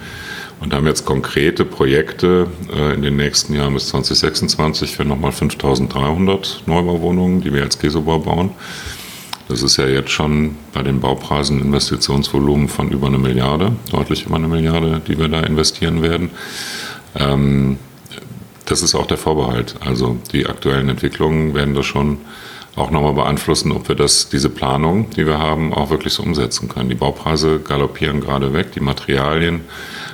und 0.60 0.74
haben 0.74 0.88
jetzt 0.88 1.05
konkrete 1.05 1.63
Projekte 1.63 2.48
äh, 2.75 2.96
in 2.96 3.01
den 3.01 3.15
nächsten 3.15 3.55
Jahren 3.55 3.74
bis 3.74 3.88
2026 3.88 4.93
für 4.93 5.05
nochmal 5.05 5.31
5300 5.31 6.63
Neubauwohnungen, 6.65 7.39
die 7.39 7.53
wir 7.53 7.63
als 7.63 7.79
Käsebau 7.79 8.20
bauen. 8.20 8.51
Das 9.51 9.63
ist 9.63 9.75
ja 9.75 9.86
jetzt 9.86 10.12
schon 10.12 10.55
bei 10.74 10.81
den 10.81 11.01
Baupreisen 11.01 11.60
Investitionsvolumen 11.60 12.70
von 12.70 12.89
über 12.89 13.08
eine 13.08 13.17
Milliarde, 13.17 13.74
deutlich 13.91 14.25
über 14.25 14.38
eine 14.38 14.48
Milliarde, 14.48 15.01
die 15.05 15.20
wir 15.20 15.27
da 15.27 15.41
investieren 15.41 16.01
werden. 16.01 16.29
Ähm, 17.15 17.77
das 18.63 18.81
ist 18.81 18.96
auch 18.96 19.08
der 19.08 19.17
Vorbehalt. 19.17 19.75
Also 19.81 20.17
die 20.31 20.48
aktuellen 20.48 20.88
Entwicklungen 20.88 21.53
werden 21.53 21.74
das 21.75 21.86
schon 21.86 22.20
auch 22.77 22.91
nochmal 22.91 23.12
beeinflussen, 23.12 23.74
ob 23.74 23.89
wir 23.89 23.96
das, 23.96 24.29
diese 24.29 24.50
Planung, 24.50 25.10
die 25.10 25.25
wir 25.25 25.38
haben, 25.38 25.74
auch 25.74 25.89
wirklich 25.89 26.13
so 26.13 26.24
umsetzen 26.24 26.70
können. 26.70 26.88
Die 26.88 26.96
Baupreise 26.96 27.60
galoppieren 27.60 28.22
gerade 28.22 28.53
weg, 28.53 28.72
die 28.72 28.79
Materialien 28.79 29.65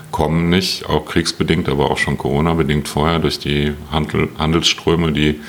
kommen 0.10 0.50
nicht, 0.50 0.89
auch 0.89 1.06
kriegsbedingt, 1.06 1.70
aber 1.70 1.91
auch 1.91 2.00
schon 2.00 2.17
Corona-bedingt 2.17 2.88
vorher 2.88 3.20
durch 3.20 3.38
die 3.38 3.74
Handel, 3.91 4.29
Handelsströme, 4.39 5.12
die 5.12 5.39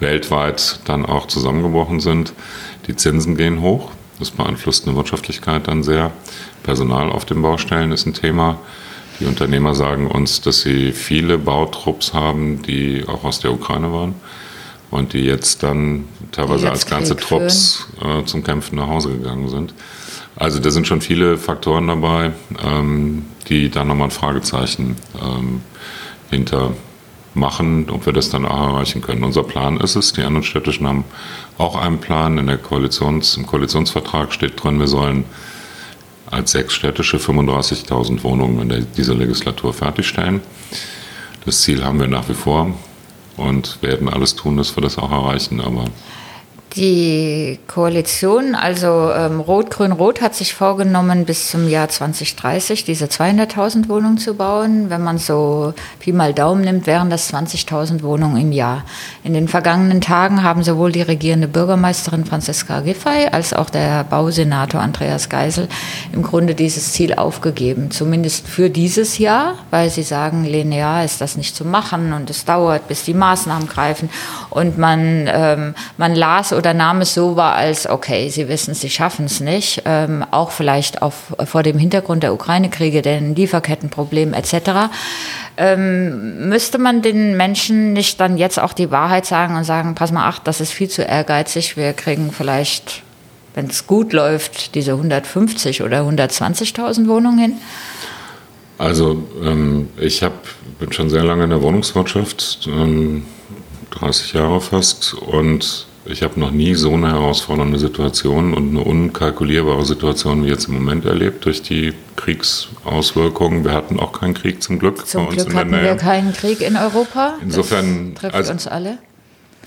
weltweit 0.00 0.80
dann 0.84 1.06
auch 1.06 1.26
zusammengebrochen 1.26 2.00
sind. 2.00 2.34
Die 2.90 2.96
Zinsen 2.96 3.36
gehen 3.36 3.60
hoch, 3.60 3.92
das 4.18 4.32
beeinflusst 4.32 4.84
eine 4.84 4.96
Wirtschaftlichkeit 4.96 5.68
dann 5.68 5.84
sehr. 5.84 6.10
Personal 6.64 7.12
auf 7.12 7.24
den 7.24 7.40
Baustellen 7.40 7.92
ist 7.92 8.04
ein 8.04 8.14
Thema. 8.14 8.58
Die 9.20 9.26
Unternehmer 9.26 9.76
sagen 9.76 10.08
uns, 10.08 10.40
dass 10.40 10.62
sie 10.62 10.90
viele 10.90 11.38
Bautrupps 11.38 12.14
haben, 12.14 12.62
die 12.62 13.04
auch 13.06 13.22
aus 13.22 13.38
der 13.38 13.52
Ukraine 13.52 13.92
waren 13.92 14.16
und 14.90 15.12
die 15.12 15.20
jetzt 15.20 15.62
dann 15.62 16.06
teilweise 16.32 16.64
jetzt 16.64 16.72
als 16.72 16.86
ganze 16.86 17.14
Trupps 17.14 17.86
äh, 18.04 18.24
zum 18.24 18.42
Kämpfen 18.42 18.74
nach 18.74 18.88
Hause 18.88 19.10
gegangen 19.10 19.48
sind. 19.48 19.72
Also 20.34 20.58
da 20.58 20.72
sind 20.72 20.88
schon 20.88 21.00
viele 21.00 21.38
Faktoren 21.38 21.86
dabei, 21.86 22.32
ähm, 22.64 23.26
die 23.48 23.70
da 23.70 23.84
nochmal 23.84 24.08
ein 24.08 24.10
Fragezeichen 24.10 24.96
ähm, 25.22 25.60
hinter 26.28 26.72
machen, 27.34 27.88
ob 27.90 28.06
wir 28.06 28.12
das 28.12 28.30
dann 28.30 28.44
auch 28.44 28.74
erreichen 28.74 29.00
können. 29.00 29.22
Unser 29.22 29.44
Plan 29.44 29.78
ist 29.78 29.94
es, 29.94 30.12
die 30.12 30.22
anderen 30.22 30.42
Städtischen 30.42 30.88
haben 30.88 31.04
auch 31.60 31.76
einen 31.76 31.98
Plan. 31.98 32.38
In 32.38 32.46
der 32.46 32.58
Koalitions, 32.58 33.36
Im 33.36 33.46
Koalitionsvertrag 33.46 34.32
steht 34.32 34.62
drin, 34.62 34.80
wir 34.80 34.88
sollen 34.88 35.24
als 36.30 36.52
sechs 36.52 36.74
städtische 36.74 37.18
35.000 37.18 38.22
Wohnungen 38.22 38.60
in 38.62 38.68
der, 38.68 38.80
dieser 38.80 39.14
Legislatur 39.14 39.74
fertigstellen. 39.74 40.40
Das 41.44 41.62
Ziel 41.62 41.84
haben 41.84 42.00
wir 42.00 42.06
nach 42.06 42.28
wie 42.28 42.34
vor 42.34 42.72
und 43.36 43.78
werden 43.82 44.08
alles 44.08 44.36
tun, 44.36 44.56
dass 44.56 44.76
wir 44.76 44.82
das 44.82 44.98
auch 44.98 45.10
erreichen. 45.10 45.60
Aber 45.60 45.84
die 46.76 47.58
Koalition, 47.66 48.54
also 48.54 49.10
ähm, 49.12 49.40
Rot-Grün-Rot, 49.40 50.20
hat 50.20 50.34
sich 50.34 50.54
vorgenommen, 50.54 51.24
bis 51.24 51.48
zum 51.48 51.68
Jahr 51.68 51.88
2030 51.88 52.84
diese 52.84 53.06
200.000 53.06 53.88
Wohnungen 53.88 54.18
zu 54.18 54.34
bauen. 54.34 54.90
Wenn 54.90 55.02
man 55.02 55.18
so 55.18 55.74
Pi 55.98 56.12
mal 56.12 56.32
Daumen 56.32 56.62
nimmt, 56.62 56.86
wären 56.86 57.10
das 57.10 57.32
20.000 57.32 58.02
Wohnungen 58.02 58.36
im 58.40 58.52
Jahr. 58.52 58.84
In 59.24 59.34
den 59.34 59.48
vergangenen 59.48 60.00
Tagen 60.00 60.42
haben 60.42 60.62
sowohl 60.62 60.92
die 60.92 61.02
regierende 61.02 61.48
Bürgermeisterin 61.48 62.24
Franziska 62.24 62.80
Giffey 62.80 63.28
als 63.32 63.52
auch 63.52 63.70
der 63.70 64.04
Bausenator 64.04 64.80
Andreas 64.80 65.28
Geisel 65.28 65.68
im 66.12 66.22
Grunde 66.22 66.54
dieses 66.54 66.92
Ziel 66.92 67.14
aufgegeben. 67.14 67.90
Zumindest 67.90 68.46
für 68.46 68.70
dieses 68.70 69.18
Jahr, 69.18 69.54
weil 69.70 69.90
sie 69.90 70.02
sagen, 70.02 70.44
linear 70.44 71.04
ist 71.04 71.20
das 71.20 71.36
nicht 71.36 71.56
zu 71.56 71.64
machen 71.64 72.12
und 72.12 72.30
es 72.30 72.44
dauert, 72.44 72.86
bis 72.86 73.04
die 73.04 73.14
Maßnahmen 73.14 73.68
greifen. 73.68 74.08
Und 74.50 74.78
man, 74.78 75.28
ähm, 75.32 75.74
man 75.96 76.14
las 76.14 76.52
oder 76.60 76.74
nahm 76.74 77.00
es 77.00 77.14
so 77.14 77.36
wahr, 77.36 77.54
als 77.54 77.88
okay, 77.88 78.28
Sie 78.28 78.46
wissen, 78.46 78.74
Sie 78.74 78.90
schaffen 78.90 79.24
es 79.24 79.40
nicht, 79.40 79.82
ähm, 79.86 80.22
auch 80.30 80.50
vielleicht 80.50 81.00
auf, 81.00 81.34
vor 81.46 81.62
dem 81.62 81.78
Hintergrund 81.78 82.22
der 82.22 82.34
Ukraine-Kriege, 82.34 83.00
den 83.00 83.34
Lieferkettenproblemen 83.34 84.34
etc. 84.34 84.92
Ähm, 85.56 86.50
müsste 86.50 86.76
man 86.76 87.00
den 87.00 87.34
Menschen 87.38 87.94
nicht 87.94 88.20
dann 88.20 88.36
jetzt 88.36 88.58
auch 88.58 88.74
die 88.74 88.90
Wahrheit 88.90 89.24
sagen 89.24 89.56
und 89.56 89.64
sagen, 89.64 89.94
pass 89.94 90.12
mal, 90.12 90.28
ach, 90.28 90.38
das 90.38 90.60
ist 90.60 90.72
viel 90.72 90.90
zu 90.90 91.00
ehrgeizig, 91.00 91.78
wir 91.78 91.94
kriegen 91.94 92.30
vielleicht, 92.30 93.02
wenn 93.54 93.68
es 93.68 93.86
gut 93.86 94.12
läuft, 94.12 94.74
diese 94.74 94.92
150 94.92 95.82
oder 95.82 96.02
120.000 96.02 97.08
Wohnungen 97.08 97.38
hin? 97.38 97.54
Also 98.76 99.26
ähm, 99.42 99.88
ich 99.96 100.22
hab, 100.22 100.34
bin 100.78 100.92
schon 100.92 101.08
sehr 101.08 101.24
lange 101.24 101.44
in 101.44 101.50
der 101.50 101.62
Wohnungswirtschaft, 101.62 102.68
ähm, 102.70 103.24
30 103.92 104.34
Jahre 104.34 104.60
fast, 104.60 105.14
und 105.14 105.86
ich 106.06 106.22
habe 106.22 106.40
noch 106.40 106.50
nie 106.50 106.74
so 106.74 106.92
eine 106.92 107.08
herausfordernde 107.08 107.78
Situation 107.78 108.54
und 108.54 108.70
eine 108.70 108.80
unkalkulierbare 108.80 109.84
Situation 109.84 110.44
wie 110.44 110.48
jetzt 110.48 110.68
im 110.68 110.74
Moment 110.74 111.04
erlebt 111.04 111.44
durch 111.44 111.62
die 111.62 111.92
Kriegsauswirkungen. 112.16 113.64
Wir 113.64 113.72
hatten 113.72 114.00
auch 114.00 114.12
keinen 114.12 114.34
Krieg 114.34 114.62
zum 114.62 114.78
Glück 114.78 115.06
zum 115.06 115.24
bei 115.24 115.28
uns 115.28 115.36
Glück 115.36 115.48
in 115.48 115.52
der 115.52 115.60
hatten 115.60 115.70
Nähe. 115.70 115.82
wir 115.82 115.96
keinen 115.96 116.32
Krieg 116.32 116.60
in 116.62 116.76
Europa. 116.76 117.34
Insofern 117.42 118.14
das 118.14 118.20
trifft 118.20 118.34
also, 118.34 118.52
uns 118.52 118.66
alle. 118.66 118.98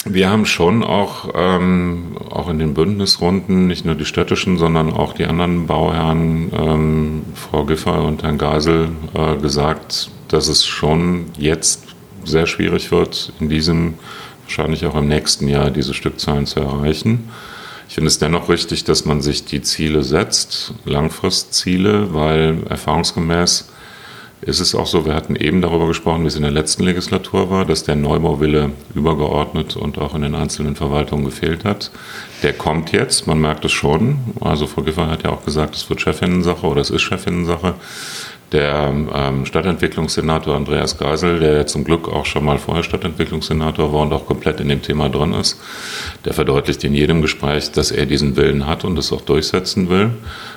Wir 0.06 0.30
haben 0.30 0.46
schon 0.46 0.84
auch, 0.84 1.30
ähm, 1.34 2.18
auch 2.30 2.50
in 2.50 2.60
den 2.60 2.74
Bündnisrunden, 2.74 3.68
nicht 3.68 3.86
nur 3.86 3.96
die 3.96 4.04
städtischen, 4.04 4.58
sondern 4.58 4.92
auch 4.92 5.14
die 5.14 5.26
anderen 5.26 5.66
Bauherren, 5.66 6.52
ähm, 6.52 7.22
Frau 7.36 7.64
Giffer 7.64 8.04
und 8.04 8.22
Herrn 8.22 8.38
Geisel, 8.38 8.90
äh, 9.14 9.38
gesagt, 9.38 10.10
dass 10.28 10.50
es 10.50 10.66
schon 10.66 11.28
jetzt 11.38 11.86
sehr 12.26 12.48
schwierig 12.48 12.92
wird, 12.92 13.32
in 13.40 13.48
diesem 13.48 13.94
wahrscheinlich 14.44 14.86
auch 14.86 14.96
im 14.96 15.08
nächsten 15.08 15.48
Jahr 15.48 15.72
diese 15.72 15.94
Stückzahlen 15.94 16.46
zu 16.46 16.60
erreichen. 16.60 17.30
Ich 17.88 17.96
finde 17.96 18.08
es 18.08 18.20
dennoch 18.20 18.50
richtig, 18.50 18.86
dass 18.86 19.06
man 19.06 19.22
sich 19.22 19.46
die 19.46 19.62
Ziele 19.62 20.04
setzt, 20.04 20.74
Langfristziele, 20.86 22.14
weil 22.14 22.64
erfahrungsgemäß 22.70 23.70
ist 24.46 24.60
es 24.60 24.76
auch 24.76 24.88
so, 24.88 25.06
wir 25.06 25.16
hatten 25.16 25.36
eben 25.36 25.62
darüber 25.62 25.88
gesprochen, 25.88 26.24
wie 26.24 26.28
es 26.28 26.36
in 26.36 26.42
der 26.42 26.52
letzten 26.52 26.84
Legislatur 26.84 27.50
war, 27.50 27.66
dass 27.66 27.84
der 27.84 27.96
Neubauville 27.96 28.72
übergeordnet 28.94 29.76
und 29.76 29.98
auch 30.00 30.16
in 30.16 30.22
den 30.22 30.36
einzelnen 30.36 30.76
Verwaltungen 30.76 31.26
gefehlt 31.26 31.64
hat. 31.64 31.92
Der 32.42 32.54
kommt 32.54 32.92
jetzt, 32.92 33.26
man 33.26 33.40
merkt 33.40 33.64
es 33.66 33.72
schon. 33.72 34.18
Also 34.42 34.68
Frau 34.68 34.82
Giffer 34.82 35.08
hat 35.08 35.24
ja 35.24 35.30
auch 35.30 35.46
gesagt, 35.46 35.76
es 35.76 35.90
wird 35.90 36.02
Chefinnensache 36.02 36.66
oder 36.68 36.82
es 36.82 36.90
ist 36.90 37.04
Chefinnensache. 37.04 37.76
Der 38.54 38.94
ähm, 39.14 39.46
Stadtentwicklungssenator 39.46 40.56
Andreas 40.56 41.00
Geisel, 41.00 41.40
der 41.40 41.66
zum 41.66 41.84
Glück 41.84 42.08
auch 42.08 42.26
schon 42.26 42.46
mal 42.46 42.60
vorher 42.60 42.84
Stadtentwicklungssenator 42.84 43.92
war 43.92 44.02
und 44.02 44.14
auch 44.14 44.28
komplett 44.28 44.60
in 44.60 44.70
dem 44.70 44.84
Thema 44.84 45.10
drin 45.10 45.34
ist, 45.34 45.60
der 46.24 46.34
verdeutlicht 46.34 46.84
in 46.84 46.94
jedem 46.94 47.24
Gespräch, 47.24 47.72
dass 47.72 47.90
er 47.90 48.06
diesen 48.06 48.36
Willen 48.36 48.68
hat 48.68 48.86
und 48.86 48.98
es 49.00 49.12
auch 49.12 49.22
durchsetzen 49.22 49.90
will, 49.90 50.12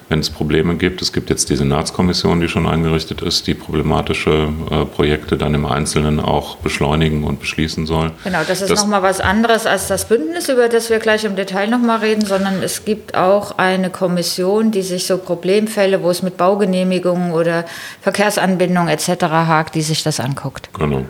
wenn 0.09 0.21
es 0.21 0.31
Probleme 0.31 0.77
gibt. 0.77 1.03
Es 1.03 1.13
gibt 1.13 1.31
jetzt 1.31 1.51
die 1.51 1.57
Senatskommission, 1.57 2.41
die 2.41 2.49
schon 2.49 2.67
eingerichtet 2.67 3.23
ist, 3.23 3.47
die 3.47 3.55
problematische 3.55 4.49
äh, 4.71 4.85
Projekte 4.85 5.37
dann 5.37 5.55
im 5.55 5.67
Einzelnen 5.67 6.21
auch 6.21 6.57
beschleunigen 6.57 7.25
und 7.25 7.41
beschließen 7.41 7.87
soll. 7.87 8.13
Genau, 8.25 8.41
das 8.47 8.63
ist 8.63 8.75
nochmal 8.75 9.03
was 9.03 9.21
anderes 9.21 9.67
als 9.67 9.89
das 9.89 10.07
Bündnis, 10.07 10.49
über 10.49 10.69
das 10.69 10.91
wir 10.91 10.99
gleich 10.99 11.25
im 11.25 11.35
Detail 11.35 11.69
nochmal 11.69 11.99
reden, 11.99 12.25
sondern 12.25 12.63
es 12.63 12.85
gibt 12.85 13.17
auch 13.17 13.59
eine 13.59 13.91
Kommission, 13.91 14.71
die 14.71 14.83
sich 14.83 15.07
so 15.07 15.19
Problemfälle, 15.19 16.03
wo 16.03 16.11
es 16.11 16.23
mit 16.23 16.37
Baugenehmigungen 16.37 17.33
oder 17.33 17.65
Verkehrsanbindung 18.03 18.89
etc. 18.89 19.25
hakt, 19.25 19.75
die 19.75 19.83
sich 19.83 20.03
das 20.05 20.21
anguckt. 20.21 20.71
Genau. 20.79 21.05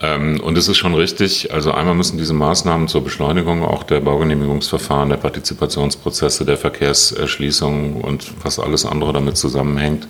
Ähm, 0.00 0.40
und 0.40 0.56
es 0.56 0.68
ist 0.68 0.76
schon 0.76 0.94
richtig, 0.94 1.52
also 1.52 1.72
einmal 1.72 1.94
müssen 1.94 2.18
diese 2.18 2.34
Maßnahmen 2.34 2.88
zur 2.88 3.02
Beschleunigung 3.02 3.64
auch 3.64 3.82
der 3.82 4.00
Baugenehmigungsverfahren, 4.00 5.08
der 5.08 5.16
Partizipationsprozesse, 5.16 6.44
der 6.44 6.56
Verkehrserschließung 6.56 8.00
und 8.00 8.32
was 8.44 8.58
alles 8.60 8.86
andere 8.86 9.12
damit 9.12 9.36
zusammenhängt, 9.36 10.06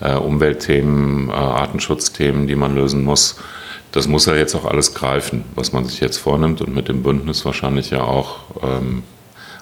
äh, 0.00 0.14
Umweltthemen, 0.14 1.30
äh, 1.30 1.32
Artenschutzthemen, 1.32 2.46
die 2.46 2.56
man 2.56 2.74
lösen 2.74 3.02
muss, 3.02 3.36
das 3.92 4.08
muss 4.08 4.26
ja 4.26 4.34
jetzt 4.34 4.54
auch 4.56 4.64
alles 4.64 4.92
greifen, 4.92 5.44
was 5.54 5.72
man 5.72 5.84
sich 5.84 6.00
jetzt 6.00 6.18
vornimmt 6.18 6.60
und 6.60 6.74
mit 6.74 6.88
dem 6.88 7.02
Bündnis 7.02 7.44
wahrscheinlich 7.44 7.90
ja 7.90 8.02
auch 8.02 8.40
ähm, 8.62 9.04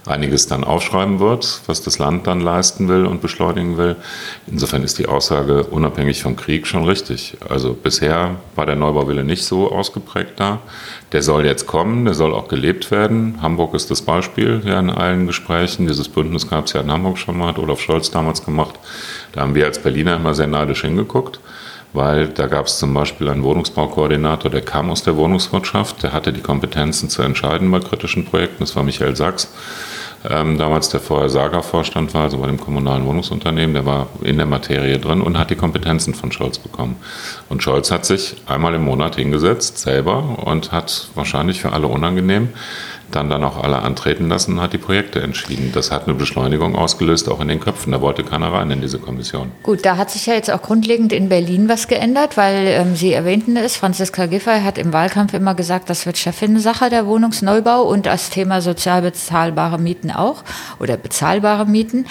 einiges 0.06 0.46
dann 0.46 0.64
aufschreiben 0.64 1.20
wird, 1.20 1.60
was 1.66 1.82
das 1.82 1.98
Land 1.98 2.26
dann 2.26 2.40
leisten 2.40 2.88
will 2.88 3.06
und 3.06 3.20
beschleunigen 3.20 3.76
will. 3.76 3.96
Insofern 4.46 4.82
ist 4.82 4.98
die 4.98 5.06
Aussage 5.06 5.64
unabhängig 5.64 6.22
vom 6.22 6.36
Krieg 6.36 6.66
schon 6.66 6.84
richtig. 6.84 7.36
Also 7.48 7.74
bisher 7.74 8.36
war 8.56 8.66
der 8.66 8.76
Neubauville 8.76 9.24
nicht 9.24 9.44
so 9.44 9.70
ausgeprägt 9.70 10.34
da. 10.36 10.60
Der 11.12 11.22
soll 11.22 11.46
jetzt 11.46 11.66
kommen, 11.66 12.04
der 12.04 12.14
soll 12.14 12.34
auch 12.34 12.48
gelebt 12.48 12.90
werden. 12.90 13.38
Hamburg 13.42 13.74
ist 13.74 13.90
das 13.90 14.02
Beispiel 14.02 14.62
ja 14.64 14.80
in 14.80 14.90
allen 14.90 15.26
Gesprächen. 15.26 15.86
Dieses 15.86 16.08
Bündnis 16.08 16.48
gab 16.48 16.66
es 16.66 16.72
ja 16.72 16.80
in 16.80 16.90
Hamburg 16.90 17.18
schon 17.18 17.38
mal, 17.38 17.48
hat 17.48 17.58
Olaf 17.58 17.80
Scholz 17.80 18.10
damals 18.10 18.44
gemacht. 18.44 18.78
Da 19.32 19.42
haben 19.42 19.54
wir 19.54 19.66
als 19.66 19.78
Berliner 19.78 20.16
immer 20.16 20.34
sehr 20.34 20.48
neidisch 20.48 20.82
hingeguckt 20.82 21.38
weil 21.92 22.28
da 22.28 22.46
gab 22.46 22.66
es 22.66 22.78
zum 22.78 22.94
Beispiel 22.94 23.28
einen 23.28 23.42
Wohnungsbaukoordinator, 23.42 24.50
der 24.50 24.62
kam 24.62 24.90
aus 24.90 25.02
der 25.02 25.16
Wohnungswirtschaft, 25.16 26.02
der 26.02 26.12
hatte 26.12 26.32
die 26.32 26.40
Kompetenzen 26.40 27.08
zu 27.08 27.22
entscheiden 27.22 27.70
bei 27.70 27.80
kritischen 27.80 28.24
Projekten, 28.24 28.60
das 28.60 28.76
war 28.76 28.82
Michael 28.82 29.16
Sachs. 29.16 29.48
Ähm, 30.28 30.56
damals 30.56 30.88
der 30.88 31.00
vorher 31.00 31.28
Saga-Vorstand 31.28 32.14
war, 32.14 32.22
also 32.22 32.38
bei 32.38 32.46
dem 32.46 32.60
kommunalen 32.60 33.04
Wohnungsunternehmen, 33.04 33.74
der 33.74 33.86
war 33.86 34.06
in 34.22 34.36
der 34.36 34.46
Materie 34.46 34.98
drin 35.00 35.20
und 35.20 35.36
hat 35.36 35.50
die 35.50 35.56
Kompetenzen 35.56 36.14
von 36.14 36.30
Scholz 36.30 36.58
bekommen. 36.58 36.96
Und 37.48 37.62
Scholz 37.62 37.90
hat 37.90 38.06
sich 38.06 38.36
einmal 38.46 38.74
im 38.74 38.82
Monat 38.82 39.16
hingesetzt, 39.16 39.78
selber, 39.78 40.38
und 40.44 40.70
hat 40.70 41.08
wahrscheinlich 41.16 41.60
für 41.60 41.72
alle 41.72 41.88
unangenehm 41.88 42.50
dann 43.14 43.30
dann 43.30 43.44
auch 43.44 43.62
alle 43.62 43.78
antreten 43.80 44.28
lassen 44.28 44.54
und 44.54 44.60
hat 44.60 44.72
die 44.72 44.78
Projekte 44.78 45.20
entschieden. 45.20 45.70
Das 45.72 45.90
hat 45.90 46.06
eine 46.06 46.14
Beschleunigung 46.14 46.74
ausgelöst, 46.74 47.28
auch 47.28 47.40
in 47.40 47.48
den 47.48 47.60
Köpfen. 47.60 47.92
Da 47.92 48.00
wollte 48.00 48.24
keiner 48.24 48.52
rein 48.52 48.70
in 48.70 48.80
diese 48.80 48.98
Kommission. 48.98 49.52
Gut, 49.62 49.84
da 49.84 49.96
hat 49.96 50.10
sich 50.10 50.26
ja 50.26 50.34
jetzt 50.34 50.50
auch 50.50 50.62
grundlegend 50.62 51.12
in 51.12 51.28
Berlin 51.28 51.68
was 51.68 51.88
geändert, 51.88 52.36
weil 52.36 52.66
ähm, 52.66 52.96
Sie 52.96 53.12
erwähnten 53.12 53.56
es, 53.56 53.76
Franziska 53.76 54.26
Giffey 54.26 54.60
hat 54.62 54.78
im 54.78 54.92
Wahlkampf 54.92 55.34
immer 55.34 55.54
gesagt, 55.54 55.90
das 55.90 56.06
wird 56.06 56.18
Chefin-Sache 56.18 56.90
der 56.90 57.06
Wohnungsneubau 57.06 57.82
und 57.82 58.06
das 58.06 58.30
Thema 58.30 58.60
sozial 58.60 59.02
bezahlbare 59.02 59.78
Mieten 59.78 60.10
auch 60.10 60.42
oder 60.80 60.96
bezahlbare 60.96 61.66
Mieten. 61.66 62.06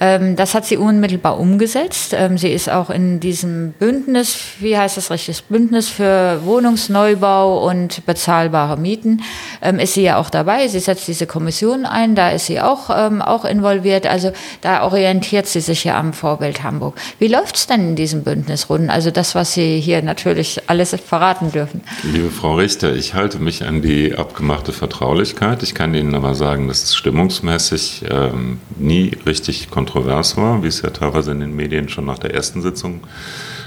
Ähm, 0.00 0.36
das 0.36 0.54
hat 0.54 0.64
sie 0.64 0.76
unmittelbar 0.76 1.38
umgesetzt. 1.38 2.14
Ähm, 2.16 2.38
sie 2.38 2.52
ist 2.52 2.70
auch 2.70 2.90
in 2.90 3.20
diesem 3.20 3.72
Bündnis, 3.72 4.38
wie 4.60 4.76
heißt 4.76 4.96
das 4.96 5.10
richtig, 5.10 5.44
Bündnis 5.44 5.88
für 5.88 6.40
Wohnungsneubau 6.44 7.68
und 7.68 8.04
bezahlbare 8.06 8.76
Mieten, 8.76 9.22
ähm, 9.62 9.78
ist 9.78 9.94
sie 9.94 10.02
ja 10.02 10.16
auch 10.16 10.30
dabei 10.30 10.45
dabei. 10.46 10.68
Sie 10.68 10.78
setzt 10.78 11.08
diese 11.08 11.26
Kommission 11.26 11.84
ein, 11.84 12.14
da 12.14 12.30
ist 12.30 12.46
sie 12.46 12.60
auch, 12.60 12.88
ähm, 12.90 13.20
auch 13.20 13.44
involviert. 13.44 14.06
Also 14.06 14.32
da 14.60 14.84
orientiert 14.84 15.46
sie 15.46 15.60
sich 15.60 15.84
ja 15.84 15.98
am 15.98 16.12
Vorbild 16.12 16.62
Hamburg. 16.62 16.96
Wie 17.18 17.26
läuft 17.26 17.56
es 17.56 17.66
denn 17.66 17.90
in 17.90 17.96
diesen 17.96 18.22
Bündnisrunden? 18.22 18.88
Also 18.88 19.10
das, 19.10 19.34
was 19.34 19.54
Sie 19.54 19.80
hier 19.80 20.02
natürlich 20.02 20.60
alles 20.68 20.94
verraten 20.94 21.50
dürfen. 21.50 21.80
Liebe 22.02 22.30
Frau 22.30 22.54
Richter, 22.54 22.94
ich 22.94 23.14
halte 23.14 23.38
mich 23.38 23.64
an 23.64 23.82
die 23.82 24.14
abgemachte 24.14 24.72
Vertraulichkeit. 24.72 25.62
Ich 25.62 25.74
kann 25.74 25.94
Ihnen 25.94 26.14
aber 26.14 26.34
sagen, 26.34 26.68
dass 26.68 26.84
es 26.84 26.94
stimmungsmäßig 26.94 28.04
ähm, 28.08 28.60
nie 28.76 29.12
richtig 29.26 29.70
kontrovers 29.70 30.36
war, 30.36 30.62
wie 30.62 30.68
es 30.68 30.82
ja 30.82 30.90
teilweise 30.90 31.32
in 31.32 31.40
den 31.40 31.56
Medien 31.56 31.88
schon 31.88 32.04
nach 32.04 32.18
der 32.18 32.34
ersten 32.34 32.62
Sitzung 32.62 33.00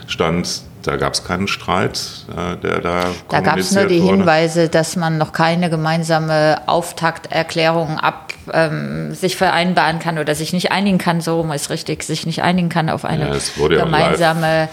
stand. 0.08 0.62
Da 0.84 0.96
gab 0.96 1.14
es 1.14 1.24
keinen 1.24 1.48
Streit, 1.48 2.26
äh, 2.32 2.56
der 2.58 2.80
da. 2.80 3.06
Da 3.30 3.42
gab 3.42 3.58
es 3.58 3.72
nur 3.72 3.86
die 3.86 4.02
wurde. 4.02 4.18
Hinweise, 4.18 4.70
dass 4.70 4.96
man 4.96 5.18
noch 5.18 5.34
keine 5.34 5.70
gemeinsame 5.70 6.62
Auftakterklärung 6.68 8.00
ab 8.00 8.34
ähm, 8.54 9.14
sich 9.14 9.36
vereinbaren 9.36 10.00
kann 10.00 10.18
oder 10.18 10.36
sich 10.36 10.54
nicht 10.54 10.72
einigen 10.72 10.98
kann, 10.98 11.22
so 11.22 11.38
rum 11.38 11.52
ist 11.52 11.70
richtig, 11.70 12.04
sich 12.04 12.26
nicht 12.26 12.42
einigen 12.44 12.70
kann 12.70 12.90
auf 12.90 13.06
eine 13.06 13.30
ja, 13.30 13.68
gemeinsame. 13.84 14.70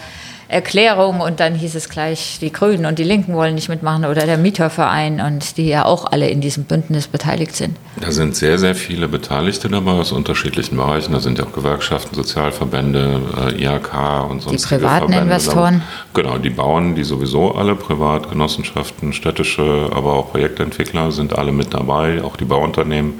Erklärung 0.49 1.19
und 1.19 1.41
dann 1.41 1.55
hieß 1.55 1.75
es 1.75 1.89
gleich, 1.89 2.37
die 2.39 2.53
Grünen 2.53 2.85
und 2.85 2.99
die 2.99 3.03
Linken 3.03 3.33
wollen 3.33 3.55
nicht 3.55 3.67
mitmachen 3.67 4.05
oder 4.05 4.25
der 4.25 4.37
Mieterverein 4.37 5.19
und 5.19 5.57
die 5.57 5.67
ja 5.67 5.83
auch 5.83 6.05
alle 6.05 6.29
in 6.29 6.39
diesem 6.39 6.63
Bündnis 6.63 7.07
beteiligt 7.07 7.55
sind. 7.55 7.75
Da 7.99 8.11
sind 8.11 8.35
sehr, 8.35 8.57
sehr 8.57 8.73
viele 8.73 9.09
Beteiligte 9.09 9.67
dabei 9.67 9.91
aus 9.91 10.13
unterschiedlichen 10.13 10.77
Bereichen. 10.77 11.11
Da 11.11 11.19
sind 11.19 11.37
ja 11.37 11.45
auch 11.45 11.51
Gewerkschaften, 11.51 12.15
Sozialverbände, 12.15 13.21
äh, 13.51 13.61
IHK 13.61 14.29
und 14.29 14.41
sonst. 14.41 14.63
Die 14.63 14.67
privaten 14.67 15.11
Verbände. 15.11 15.23
Investoren? 15.23 15.81
Genau, 16.13 16.37
die 16.37 16.49
Bauern, 16.49 16.95
die 16.95 17.03
sowieso 17.03 17.55
alle 17.55 17.75
Privatgenossenschaften, 17.75 19.11
städtische, 19.11 19.89
aber 19.91 20.13
auch 20.13 20.31
Projektentwickler 20.31 21.11
sind 21.11 21.37
alle 21.37 21.51
mit 21.51 21.73
dabei, 21.73 22.23
auch 22.23 22.37
die 22.37 22.45
Bauunternehmen. 22.45 23.19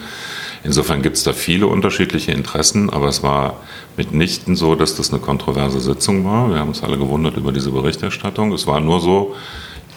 Insofern 0.67 1.01
gibt 1.01 1.15
es 1.15 1.23
da 1.23 1.31
viele 1.31 1.65
unterschiedliche 1.67 2.33
Interessen, 2.33 2.89
aber 2.89 3.07
es 3.07 3.23
war 3.23 3.61
mitnichten 3.95 4.57
so, 4.57 4.75
dass 4.75 4.97
das 4.97 5.13
eine 5.13 5.21
kontroverse 5.21 5.79
Sitzung 5.79 6.25
war. 6.25 6.49
Wir 6.49 6.59
haben 6.59 6.67
uns 6.67 6.83
alle 6.83 6.97
gewundert 6.97 7.37
über 7.37 7.53
diese 7.53 7.71
Berichterstattung. 7.71 8.51
Es 8.51 8.67
war 8.67 8.81
nur 8.81 8.99
so, 8.99 9.33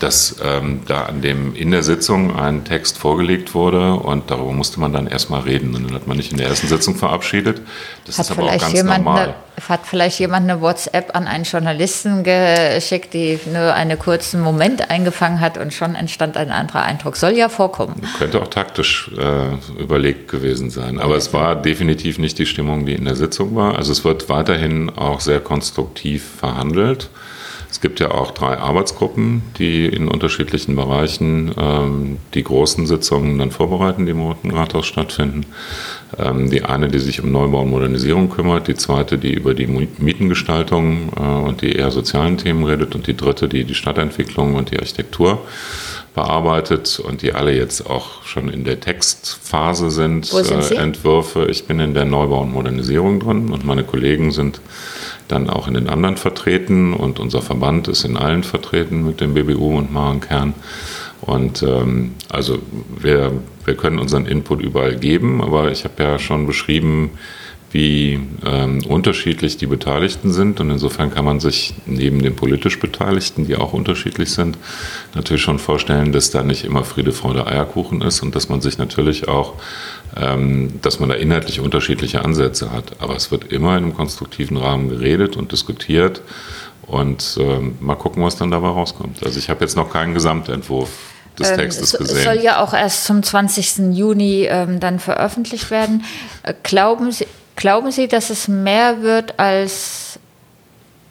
dass 0.00 0.36
ähm, 0.42 0.80
da 0.86 1.04
an 1.04 1.20
dem, 1.20 1.54
in 1.54 1.70
der 1.70 1.82
Sitzung 1.82 2.36
ein 2.36 2.64
Text 2.64 2.98
vorgelegt 2.98 3.54
wurde 3.54 3.94
und 3.94 4.30
darüber 4.30 4.52
musste 4.52 4.80
man 4.80 4.92
dann 4.92 5.06
erstmal 5.06 5.42
reden. 5.42 5.74
Und 5.74 5.84
dann 5.84 5.94
hat 5.94 6.06
man 6.06 6.16
nicht 6.16 6.32
in 6.32 6.38
der 6.38 6.48
ersten 6.48 6.68
Sitzung 6.68 6.96
verabschiedet. 6.96 7.60
Das 8.06 8.18
hat 8.18 8.26
ist 8.26 8.32
aber 8.32 8.44
auch 8.44 8.58
ganz 8.58 8.82
normal. 8.82 9.22
Eine, 9.22 9.68
hat 9.68 9.80
vielleicht 9.84 10.18
jemand 10.18 10.50
eine 10.50 10.60
WhatsApp 10.62 11.14
an 11.14 11.26
einen 11.26 11.44
Journalisten 11.44 12.24
geschickt, 12.24 13.12
die 13.12 13.38
nur 13.52 13.74
einen 13.74 13.98
kurzen 13.98 14.40
Moment 14.40 14.90
eingefangen 14.90 15.40
hat 15.40 15.58
und 15.58 15.74
schon 15.74 15.94
entstand 15.94 16.36
ein 16.38 16.50
anderer 16.50 16.82
Eindruck. 16.82 17.16
Soll 17.16 17.32
ja 17.32 17.50
vorkommen. 17.50 18.00
Könnte 18.18 18.40
auch 18.40 18.48
taktisch 18.48 19.10
äh, 19.18 19.80
überlegt 19.80 20.28
gewesen 20.28 20.70
sein. 20.70 20.98
Aber 20.98 21.16
es 21.16 21.34
war 21.34 21.56
definitiv 21.56 22.18
nicht 22.18 22.38
die 22.38 22.46
Stimmung, 22.46 22.86
die 22.86 22.94
in 22.94 23.04
der 23.04 23.16
Sitzung 23.16 23.54
war. 23.54 23.76
Also 23.76 23.92
es 23.92 24.02
wird 24.04 24.28
weiterhin 24.30 24.90
auch 24.90 25.20
sehr 25.20 25.40
konstruktiv 25.40 26.24
verhandelt. 26.38 27.10
Es 27.80 27.82
gibt 27.82 27.98
ja 27.98 28.10
auch 28.10 28.32
drei 28.32 28.58
Arbeitsgruppen, 28.58 29.40
die 29.56 29.86
in 29.86 30.06
unterschiedlichen 30.06 30.76
Bereichen 30.76 31.50
ähm, 31.56 32.18
die 32.34 32.44
großen 32.44 32.86
Sitzungen 32.86 33.38
dann 33.38 33.52
vorbereiten, 33.52 34.04
die 34.04 34.12
im 34.12 34.20
Roten 34.20 34.50
Rathaus 34.50 34.84
stattfinden. 34.84 35.46
Ähm, 36.18 36.50
die 36.50 36.62
eine, 36.62 36.88
die 36.88 36.98
sich 36.98 37.22
um 37.22 37.32
Neubau 37.32 37.62
und 37.62 37.70
Modernisierung 37.70 38.28
kümmert, 38.28 38.68
die 38.68 38.74
zweite, 38.74 39.16
die 39.16 39.32
über 39.32 39.54
die 39.54 39.66
Mietengestaltung 39.66 41.10
äh, 41.16 41.22
und 41.22 41.62
die 41.62 41.72
eher 41.72 41.90
sozialen 41.90 42.36
Themen 42.36 42.64
redet 42.64 42.94
und 42.94 43.06
die 43.06 43.16
dritte, 43.16 43.48
die 43.48 43.64
die 43.64 43.74
Stadtentwicklung 43.74 44.56
und 44.56 44.70
die 44.70 44.78
Architektur 44.78 45.40
bearbeitet 46.14 47.00
und 47.00 47.22
die 47.22 47.32
alle 47.32 47.54
jetzt 47.54 47.88
auch 47.88 48.24
schon 48.24 48.48
in 48.48 48.64
der 48.64 48.80
Textphase 48.80 49.90
sind. 49.90 50.26
sind 50.26 50.70
äh, 50.70 50.74
Entwürfe. 50.74 51.46
Ich 51.46 51.66
bin 51.66 51.78
in 51.80 51.94
der 51.94 52.04
Neubau 52.04 52.40
und 52.42 52.52
Modernisierung 52.52 53.20
drin 53.20 53.50
und 53.50 53.64
meine 53.64 53.84
Kollegen 53.84 54.32
sind 54.32 54.60
dann 55.28 55.48
auch 55.48 55.68
in 55.68 55.74
den 55.74 55.88
anderen 55.88 56.16
vertreten 56.16 56.92
und 56.92 57.20
unser 57.20 57.42
Verband 57.42 57.86
ist 57.88 58.04
in 58.04 58.16
allen 58.16 58.42
vertreten 58.42 59.06
mit 59.06 59.20
dem 59.20 59.34
BBU 59.34 59.78
und 59.78 59.92
Marenkern. 59.92 60.54
Und 61.20 61.62
ähm, 61.62 62.14
also 62.28 62.58
wir, 62.98 63.32
wir 63.64 63.76
können 63.76 63.98
unseren 63.98 64.26
Input 64.26 64.60
überall 64.60 64.96
geben, 64.96 65.42
aber 65.42 65.70
ich 65.70 65.84
habe 65.84 66.02
ja 66.02 66.18
schon 66.18 66.46
beschrieben, 66.46 67.10
wie 67.72 68.20
ähm, 68.44 68.84
unterschiedlich 68.86 69.56
die 69.56 69.66
Beteiligten 69.66 70.32
sind. 70.32 70.60
Und 70.60 70.70
insofern 70.70 71.14
kann 71.14 71.24
man 71.24 71.38
sich 71.38 71.74
neben 71.86 72.22
den 72.22 72.34
politisch 72.34 72.80
Beteiligten, 72.80 73.46
die 73.46 73.56
auch 73.56 73.72
unterschiedlich 73.72 74.32
sind, 74.32 74.58
natürlich 75.14 75.42
schon 75.42 75.58
vorstellen, 75.58 76.10
dass 76.12 76.30
da 76.30 76.42
nicht 76.42 76.64
immer 76.64 76.84
Friede, 76.84 77.12
Freude, 77.12 77.46
Eierkuchen 77.46 78.02
ist 78.02 78.22
und 78.22 78.34
dass 78.34 78.48
man 78.48 78.60
sich 78.60 78.78
natürlich 78.78 79.28
auch, 79.28 79.54
ähm, 80.16 80.80
dass 80.82 80.98
man 80.98 81.10
da 81.10 81.14
inhaltlich 81.14 81.60
unterschiedliche 81.60 82.24
Ansätze 82.24 82.72
hat. 82.72 82.96
Aber 82.98 83.14
es 83.14 83.30
wird 83.30 83.52
immer 83.52 83.76
in 83.78 83.84
einem 83.84 83.94
konstruktiven 83.94 84.56
Rahmen 84.56 84.88
geredet 84.88 85.36
und 85.36 85.52
diskutiert. 85.52 86.22
Und 86.86 87.38
ähm, 87.40 87.76
mal 87.78 87.94
gucken, 87.94 88.24
was 88.24 88.34
dann 88.34 88.50
dabei 88.50 88.68
rauskommt. 88.68 89.22
Also 89.22 89.38
ich 89.38 89.48
habe 89.48 89.60
jetzt 89.60 89.76
noch 89.76 89.92
keinen 89.92 90.12
Gesamtentwurf 90.12 90.90
des 91.38 91.50
ähm, 91.50 91.56
Textes 91.56 91.92
gesehen. 91.92 92.16
Es 92.16 92.24
soll 92.24 92.40
ja 92.42 92.60
auch 92.60 92.74
erst 92.74 93.04
zum 93.04 93.22
20. 93.22 93.96
Juni 93.96 94.48
ähm, 94.50 94.80
dann 94.80 94.98
veröffentlicht 94.98 95.70
werden. 95.70 96.04
Äh, 96.42 96.54
glauben 96.64 97.12
Sie, 97.12 97.26
Glauben 97.60 97.90
Sie, 97.90 98.08
dass 98.08 98.30
es 98.30 98.48
mehr 98.48 99.02
wird 99.02 99.38
als 99.38 100.18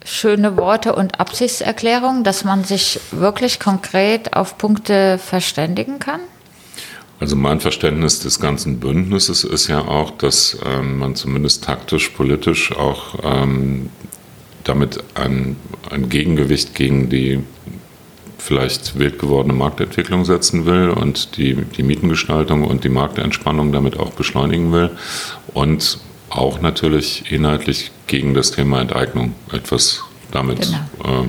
schöne 0.03 0.57
Worte 0.57 0.95
und 0.95 1.19
Absichtserklärungen, 1.19 2.23
dass 2.23 2.43
man 2.43 2.63
sich 2.63 2.99
wirklich 3.11 3.59
konkret 3.59 4.33
auf 4.33 4.57
Punkte 4.57 5.19
verständigen 5.19 5.99
kann? 5.99 6.21
Also 7.19 7.35
mein 7.35 7.59
Verständnis 7.59 8.21
des 8.21 8.39
ganzen 8.39 8.79
Bündnisses 8.79 9.43
ist 9.43 9.67
ja 9.67 9.81
auch, 9.81 10.09
dass 10.09 10.57
ähm, 10.65 10.97
man 10.97 11.15
zumindest 11.15 11.65
taktisch, 11.65 12.09
politisch 12.09 12.75
auch 12.75 13.19
ähm, 13.21 13.91
damit 14.63 15.03
ein, 15.13 15.55
ein 15.91 16.09
Gegengewicht 16.09 16.73
gegen 16.73 17.09
die 17.09 17.43
vielleicht 18.39 18.97
wild 18.97 19.19
gewordene 19.19 19.53
Marktentwicklung 19.53 20.25
setzen 20.25 20.65
will 20.65 20.89
und 20.89 21.37
die, 21.37 21.53
die 21.53 21.83
Mietengestaltung 21.83 22.63
und 22.63 22.83
die 22.83 22.89
Marktentspannung 22.89 23.71
damit 23.71 23.99
auch 23.99 24.13
beschleunigen 24.13 24.71
will 24.71 24.89
und 25.53 25.99
auch 26.29 26.61
natürlich 26.61 27.31
inhaltlich 27.31 27.91
gegen 28.07 28.33
das 28.33 28.51
Thema 28.51 28.81
Enteignung 28.81 29.35
etwas 29.51 30.03
damit 30.31 30.61
genau. 30.61 31.23
äh, 31.23 31.27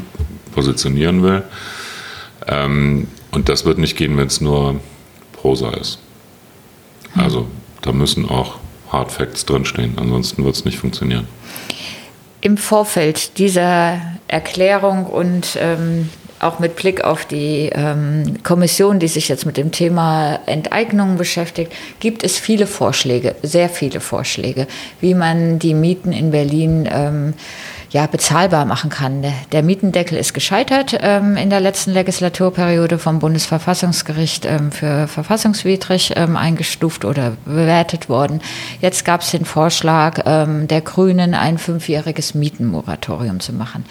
positionieren 0.55 1.23
will. 1.23 1.43
Ähm, 2.47 3.09
und 3.31 3.49
das 3.49 3.65
wird 3.65 3.79
nicht 3.79 3.97
gehen, 3.97 4.17
wenn 4.17 4.27
es 4.27 4.41
nur 4.41 4.81
Prosa 5.33 5.71
ist. 5.71 5.99
Hm. 7.13 7.23
Also 7.23 7.47
da 7.83 7.93
müssen 7.93 8.29
auch 8.29 8.59
Hard 8.91 9.13
Facts 9.13 9.47
drinstehen, 9.47 9.95
ansonsten 9.97 10.45
wird 10.45 10.57
es 10.57 10.65
nicht 10.65 10.79
funktionieren. 10.79 11.27
Im 12.41 12.57
Vorfeld 12.57 13.39
dieser 13.39 14.01
Erklärung 14.27 15.07
und 15.07 15.57
ähm, 15.61 16.09
auch 16.41 16.59
mit 16.59 16.77
Blick 16.77 17.05
auf 17.05 17.27
die 17.27 17.71
ähm, 17.73 18.43
Kommission, 18.43 18.99
die 18.99 19.09
sich 19.09 19.29
jetzt 19.29 19.47
mit 19.47 19.57
dem 19.57 19.71
Thema 19.71 20.41
Enteignung 20.47 21.17
beschäftigt, 21.17 21.73
gibt 22.01 22.25
es 22.25 22.39
viele 22.39 22.67
Vorschläge, 22.67 23.37
sehr 23.43 23.69
viele 23.69 24.01
Vorschläge, 24.01 24.67
wie 25.01 25.15
man 25.15 25.59
die 25.59 25.75
Mieten 25.75 26.13
in 26.13 26.31
Berlin 26.31 26.89
ähm, 26.91 27.35
ja, 27.91 28.07
bezahlbar 28.07 28.65
machen 28.65 28.89
kann. 28.89 29.25
Der 29.53 29.63
Mietendeckel 29.63 30.17
ist 30.17 30.33
gescheitert 30.33 30.97
ähm, 31.01 31.37
in 31.37 31.51
der 31.51 31.61
letzten 31.61 31.91
Legislaturperiode 31.91 32.99
vom 32.99 33.19
Bundesverfassungsgericht 33.19 34.47
ähm, 34.47 34.73
für 34.73 35.09
verfassungswidrig 35.09 36.13
ähm, 36.17 36.37
eingestuft 36.37 37.05
oder 37.05 37.33
bewertet 37.45 38.09
worden. 38.09 38.41
Jetzt 38.81 39.05
gab 39.05 39.23
es 39.23 39.33
den 39.33 39.45
Vorschlag 39.45 40.23
ähm, 40.25 40.69
der 40.69 40.81
Grünen, 40.81 41.35
ein 41.35 41.59
fünfjähriges 41.59 42.35
Mietenmoratorium 42.35 43.41
zu 43.41 43.53
machen. 43.53 43.85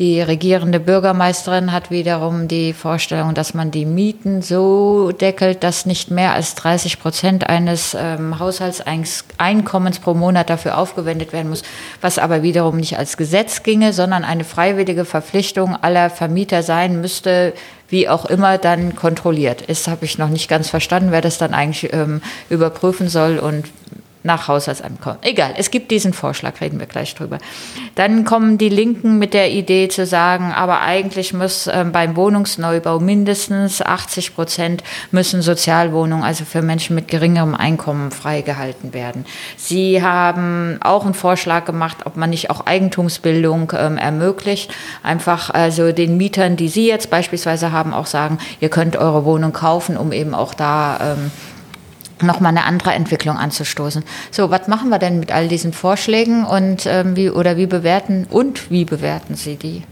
Die 0.00 0.20
regierende 0.20 0.80
Bürgermeisterin 0.80 1.70
hat 1.70 1.92
wiederum 1.92 2.48
die 2.48 2.72
Vorstellung, 2.72 3.32
dass 3.32 3.54
man 3.54 3.70
die 3.70 3.86
Mieten 3.86 4.42
so 4.42 5.12
deckelt, 5.12 5.62
dass 5.62 5.86
nicht 5.86 6.10
mehr 6.10 6.34
als 6.34 6.56
30 6.56 6.98
Prozent 6.98 7.48
eines 7.48 7.96
ähm, 7.96 8.40
Haushaltseinkommens 8.40 10.00
pro 10.00 10.14
Monat 10.14 10.50
dafür 10.50 10.78
aufgewendet 10.78 11.32
werden 11.32 11.48
muss, 11.48 11.62
was 12.00 12.18
aber 12.18 12.42
wiederum 12.42 12.76
nicht 12.78 12.98
als 12.98 13.16
Gesetz 13.16 13.62
ginge, 13.62 13.92
sondern 13.92 14.24
eine 14.24 14.42
freiwillige 14.42 15.04
Verpflichtung 15.04 15.76
aller 15.80 16.10
Vermieter 16.10 16.64
sein 16.64 17.00
müsste, 17.00 17.52
wie 17.88 18.08
auch 18.08 18.24
immer 18.24 18.58
dann 18.58 18.96
kontrolliert 18.96 19.62
ist. 19.62 19.86
Habe 19.86 20.06
ich 20.06 20.18
noch 20.18 20.28
nicht 20.28 20.48
ganz 20.48 20.68
verstanden, 20.70 21.12
wer 21.12 21.20
das 21.20 21.38
dann 21.38 21.54
eigentlich 21.54 21.92
ähm, 21.92 22.20
überprüfen 22.50 23.08
soll 23.08 23.38
und 23.38 23.66
nach 24.24 24.48
Haushaltseinkommen. 24.48 25.18
Egal, 25.20 25.54
es 25.58 25.70
gibt 25.70 25.90
diesen 25.90 26.14
Vorschlag, 26.14 26.60
reden 26.62 26.80
wir 26.80 26.86
gleich 26.86 27.14
drüber. 27.14 27.38
Dann 27.94 28.24
kommen 28.24 28.56
die 28.56 28.70
Linken 28.70 29.18
mit 29.18 29.34
der 29.34 29.52
Idee 29.52 29.88
zu 29.88 30.06
sagen, 30.06 30.50
aber 30.52 30.80
eigentlich 30.80 31.34
muss 31.34 31.66
äh, 31.66 31.84
beim 31.92 32.16
Wohnungsneubau 32.16 33.00
mindestens 33.00 33.82
80 33.82 34.34
Prozent 34.34 34.82
müssen 35.10 35.42
Sozialwohnungen, 35.42 36.24
also 36.24 36.46
für 36.46 36.62
Menschen 36.62 36.96
mit 36.96 37.08
geringerem 37.08 37.54
Einkommen, 37.54 38.10
freigehalten 38.10 38.94
werden. 38.94 39.26
Sie 39.58 40.02
haben 40.02 40.78
auch 40.80 41.04
einen 41.04 41.12
Vorschlag 41.12 41.66
gemacht, 41.66 41.98
ob 42.06 42.16
man 42.16 42.30
nicht 42.30 42.48
auch 42.48 42.64
Eigentumsbildung 42.64 43.74
ähm, 43.76 43.98
ermöglicht. 43.98 44.72
Einfach 45.02 45.50
also 45.50 45.92
den 45.92 46.16
Mietern, 46.16 46.56
die 46.56 46.68
Sie 46.68 46.86
jetzt 46.86 47.10
beispielsweise 47.10 47.72
haben, 47.72 47.92
auch 47.92 48.06
sagen, 48.06 48.38
ihr 48.60 48.70
könnt 48.70 48.96
eure 48.96 49.26
Wohnung 49.26 49.52
kaufen, 49.52 49.98
um 49.98 50.12
eben 50.12 50.34
auch 50.34 50.54
da 50.54 51.12
ähm, 51.12 51.30
nochmal 52.26 52.50
eine 52.50 52.64
andere 52.64 52.92
Entwicklung 52.92 53.36
anzustoßen. 53.36 54.04
So, 54.30 54.50
was 54.50 54.68
machen 54.68 54.88
wir 54.90 54.98
denn 54.98 55.20
mit 55.20 55.32
all 55.32 55.48
diesen 55.48 55.72
Vorschlägen 55.72 56.44
und 56.44 56.86
ähm, 56.86 57.16
wie 57.16 57.30
oder 57.30 57.56
wie 57.56 57.66
bewerten 57.66 58.26
und 58.30 58.70
wie 58.70 58.84
bewerten 58.84 59.34
Sie 59.34 59.56
die? 59.56 59.82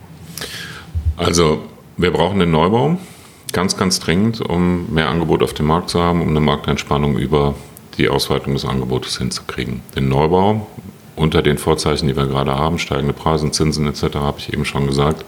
Also, 1.16 1.62
wir 1.96 2.12
brauchen 2.12 2.38
den 2.38 2.50
Neubau 2.50 2.98
ganz, 3.52 3.76
ganz 3.76 4.00
dringend, 4.00 4.40
um 4.40 4.92
mehr 4.92 5.08
Angebot 5.08 5.42
auf 5.42 5.54
dem 5.54 5.66
Markt 5.66 5.90
zu 5.90 6.00
haben, 6.00 6.22
um 6.22 6.28
eine 6.28 6.40
Marktentspannung 6.40 7.18
über 7.18 7.54
die 7.98 8.08
Ausweitung 8.08 8.54
des 8.54 8.64
Angebotes 8.64 9.18
hinzukriegen. 9.18 9.82
Den 9.94 10.08
Neubau 10.08 10.66
unter 11.14 11.42
den 11.42 11.58
Vorzeichen, 11.58 12.08
die 12.08 12.16
wir 12.16 12.26
gerade 12.26 12.54
haben, 12.54 12.78
steigende 12.78 13.12
Preise, 13.12 13.50
Zinsen 13.50 13.86
etc., 13.86 14.16
habe 14.16 14.38
ich 14.38 14.52
eben 14.52 14.64
schon 14.64 14.86
gesagt, 14.86 15.24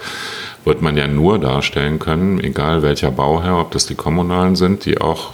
wird 0.64 0.81
man 0.81 0.97
ja 0.97 1.07
nur 1.07 1.38
darstellen 1.38 1.99
können, 1.99 2.40
egal 2.40 2.83
welcher 2.83 3.11
Bauherr, 3.11 3.61
ob 3.61 3.71
das 3.73 3.87
die 3.87 3.95
kommunalen 3.95 4.57
sind, 4.57 4.87
die 4.87 5.01
auch 5.01 5.33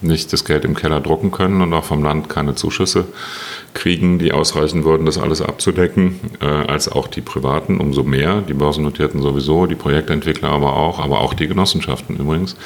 nicht 0.00 0.32
das 0.32 0.44
Geld 0.44 0.64
im 0.64 0.74
Keller 0.74 1.00
drucken 1.00 1.30
können 1.30 1.62
und 1.62 1.72
auch 1.72 1.84
vom 1.84 2.04
Land 2.04 2.28
keine 2.28 2.54
Zuschüsse 2.54 3.06
kriegen, 3.74 4.18
die 4.18 4.32
ausreichen 4.32 4.84
würden, 4.84 5.06
das 5.06 5.18
alles 5.18 5.40
abzudecken, 5.40 6.20
äh, 6.40 6.46
als 6.46 6.90
auch 6.90 7.08
die 7.08 7.20
Privaten, 7.20 7.78
umso 7.78 8.02
mehr, 8.02 8.42
die 8.42 8.54
Börsennotierten 8.54 9.22
sowieso, 9.22 9.66
die 9.66 9.74
Projektentwickler 9.74 10.50
aber 10.50 10.76
auch, 10.76 10.98
aber 10.98 11.20
auch 11.20 11.34
die 11.34 11.48
Genossenschaften 11.48 12.16
übrigens, 12.16 12.56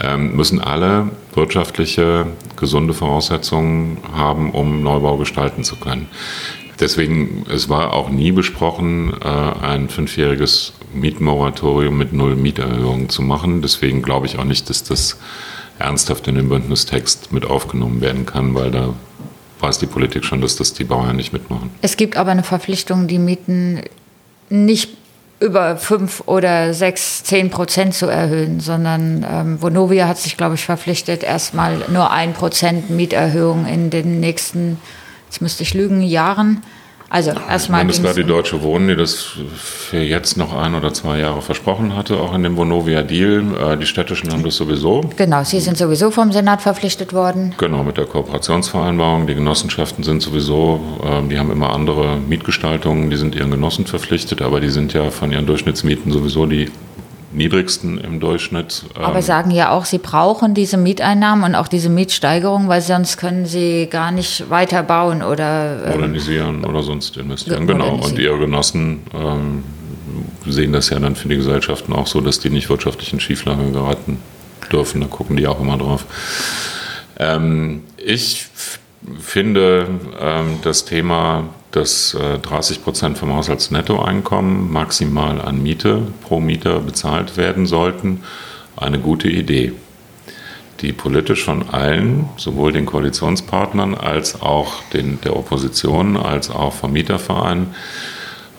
ähm, 0.00 0.36
müssen 0.36 0.60
alle 0.60 1.10
wirtschaftliche, 1.34 2.26
gesunde 2.56 2.94
Voraussetzungen 2.94 3.98
haben, 4.12 4.52
um 4.52 4.82
Neubau 4.82 5.16
gestalten 5.16 5.64
zu 5.64 5.76
können. 5.76 6.08
Deswegen, 6.78 7.46
es 7.52 7.68
war 7.68 7.94
auch 7.94 8.10
nie 8.10 8.32
besprochen, 8.32 9.14
äh, 9.22 9.28
ein 9.28 9.88
fünfjähriges 9.88 10.74
Mietmoratorium 10.94 11.96
mit 11.96 12.12
null 12.12 12.36
Mieterhöhungen 12.36 13.08
zu 13.08 13.22
machen. 13.22 13.62
Deswegen 13.62 14.02
glaube 14.02 14.26
ich 14.26 14.38
auch 14.38 14.44
nicht, 14.44 14.68
dass 14.68 14.84
das 14.84 15.18
ernsthaft 15.78 16.26
in 16.28 16.36
den 16.36 16.48
Bündnistext 16.48 17.32
mit 17.32 17.44
aufgenommen 17.44 18.00
werden 18.00 18.26
kann, 18.26 18.54
weil 18.54 18.70
da 18.70 18.94
weiß 19.60 19.78
die 19.78 19.86
Politik 19.86 20.24
schon, 20.24 20.40
dass 20.40 20.56
das 20.56 20.72
die 20.74 20.84
Bauern 20.84 21.16
nicht 21.16 21.32
mitmachen. 21.32 21.70
Es 21.82 21.96
gibt 21.96 22.16
aber 22.16 22.30
eine 22.30 22.42
Verpflichtung, 22.42 23.06
die 23.06 23.18
Mieten 23.18 23.82
nicht 24.48 24.96
über 25.38 25.76
fünf 25.76 26.22
oder 26.26 26.72
sechs, 26.72 27.22
zehn 27.24 27.50
Prozent 27.50 27.94
zu 27.94 28.06
erhöhen, 28.06 28.60
sondern 28.60 29.26
ähm, 29.30 29.60
Vonovia 29.60 30.08
hat 30.08 30.18
sich, 30.18 30.36
glaube 30.36 30.54
ich, 30.54 30.64
verpflichtet, 30.64 31.22
erstmal 31.22 31.84
nur 31.88 32.10
ein 32.10 32.32
Prozent 32.32 32.88
Mieterhöhung 32.88 33.66
in 33.66 33.90
den 33.90 34.20
nächsten, 34.20 34.78
jetzt 35.26 35.42
müsste 35.42 35.62
ich 35.62 35.74
lügen, 35.74 36.00
Jahren 36.00 36.62
also 37.08 37.32
erstmal. 37.48 37.86
Das 37.86 38.02
war 38.02 38.14
die 38.14 38.24
Deutsche 38.24 38.62
Wohnen, 38.62 38.88
die 38.88 38.96
das 38.96 39.32
für 39.54 39.98
jetzt 39.98 40.36
noch 40.36 40.56
ein 40.56 40.74
oder 40.74 40.92
zwei 40.92 41.18
Jahre 41.18 41.40
versprochen 41.40 41.94
hatte, 41.94 42.18
auch 42.18 42.34
in 42.34 42.42
dem 42.42 42.56
Vonovia-Deal. 42.56 43.72
Äh, 43.72 43.76
die 43.76 43.86
städtischen 43.86 44.32
haben 44.32 44.42
das 44.42 44.56
sowieso. 44.56 45.02
Genau, 45.16 45.44
sie 45.44 45.60
sind 45.60 45.78
sowieso 45.78 46.10
vom 46.10 46.32
Senat 46.32 46.62
verpflichtet 46.62 47.12
worden. 47.12 47.54
Genau, 47.58 47.84
mit 47.84 47.96
der 47.96 48.06
Kooperationsvereinbarung. 48.06 49.26
Die 49.26 49.34
Genossenschaften 49.34 50.02
sind 50.02 50.20
sowieso, 50.22 50.80
ähm, 51.04 51.28
die 51.28 51.38
haben 51.38 51.50
immer 51.52 51.72
andere 51.72 52.16
Mietgestaltungen, 52.16 53.10
die 53.10 53.16
sind 53.16 53.34
ihren 53.34 53.50
Genossen 53.50 53.86
verpflichtet, 53.86 54.42
aber 54.42 54.60
die 54.60 54.70
sind 54.70 54.92
ja 54.92 55.10
von 55.10 55.30
ihren 55.30 55.46
Durchschnittsmieten 55.46 56.10
sowieso 56.10 56.46
die 56.46 56.70
niedrigsten 57.36 57.98
im 57.98 58.18
Durchschnitt. 58.18 58.84
Aber 58.94 59.16
ähm, 59.16 59.22
sagen 59.22 59.50
ja 59.50 59.70
auch, 59.70 59.84
sie 59.84 59.98
brauchen 59.98 60.54
diese 60.54 60.76
Mieteinnahmen 60.76 61.44
und 61.44 61.54
auch 61.54 61.68
diese 61.68 61.90
Mietsteigerung, 61.90 62.68
weil 62.68 62.80
sonst 62.80 63.18
können 63.18 63.46
sie 63.46 63.86
gar 63.90 64.10
nicht 64.10 64.48
weiter 64.50 64.82
bauen 64.82 65.22
oder 65.22 65.84
ähm, 65.84 65.92
modernisieren 65.92 66.64
oder 66.64 66.82
sonst 66.82 67.16
investieren. 67.16 67.66
Genau. 67.66 67.96
Und 67.96 68.18
ihre 68.18 68.38
Genossen 68.38 69.02
ähm, 69.14 69.64
sehen 70.46 70.72
das 70.72 70.88
ja 70.90 70.98
dann 70.98 71.14
für 71.14 71.28
die 71.28 71.36
Gesellschaften 71.36 71.92
auch 71.92 72.06
so, 72.06 72.20
dass 72.20 72.40
die 72.40 72.50
nicht 72.50 72.70
wirtschaftlich 72.70 73.12
in 73.12 73.20
Schieflage 73.20 73.70
geraten 73.70 74.18
dürfen. 74.72 75.02
Da 75.02 75.06
gucken 75.06 75.36
die 75.36 75.46
auch 75.46 75.60
immer 75.60 75.76
drauf. 75.76 76.06
Ähm, 77.18 77.84
ich 77.98 78.46
finde 79.20 79.88
ähm, 80.18 80.58
das 80.62 80.86
Thema, 80.86 81.50
dass 81.70 82.14
äh, 82.14 82.38
30 82.38 82.82
Prozent 82.82 83.18
vom 83.18 83.34
Haushaltsnettoeinkommen 83.34 84.72
maximal 84.72 85.40
an 85.40 85.62
Miete 85.62 86.02
pro 86.22 86.40
Mieter 86.40 86.80
bezahlt 86.80 87.36
werden 87.36 87.66
sollten, 87.66 88.22
eine 88.76 88.98
gute 88.98 89.28
Idee, 89.28 89.72
die 90.80 90.92
politisch 90.92 91.44
von 91.44 91.70
allen, 91.70 92.28
sowohl 92.36 92.72
den 92.72 92.86
Koalitionspartnern 92.86 93.94
als 93.94 94.40
auch 94.40 94.82
den, 94.92 95.20
der 95.22 95.36
Opposition, 95.36 96.16
als 96.16 96.50
auch 96.50 96.72
vom 96.72 96.92
Mieterverein, 96.92 97.74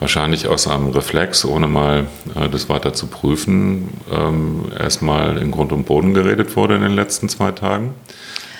wahrscheinlich 0.00 0.46
aus 0.46 0.68
einem 0.68 0.88
Reflex, 0.88 1.44
ohne 1.44 1.66
mal 1.66 2.06
äh, 2.34 2.48
das 2.48 2.68
weiter 2.68 2.92
zu 2.92 3.06
prüfen, 3.06 3.88
ähm, 4.12 4.66
erstmal 4.78 5.38
in 5.38 5.50
Grund 5.50 5.72
und 5.72 5.84
Boden 5.84 6.14
geredet 6.14 6.56
wurde 6.56 6.76
in 6.76 6.82
den 6.82 6.94
letzten 6.94 7.28
zwei 7.28 7.52
Tagen. 7.52 7.94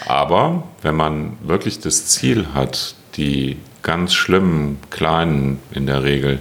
Aber 0.07 0.65
wenn 0.83 0.97
man 0.97 1.37
wirklich 1.43 1.81
das 1.81 2.07
Ziel 2.07 2.47
hat, 2.55 2.95
die 3.17 3.57
ganz 3.89 4.13
schlimmen, 4.13 4.77
kleinen, 4.91 5.61
in 5.71 5.87
der 5.87 6.03
Regel 6.05 6.41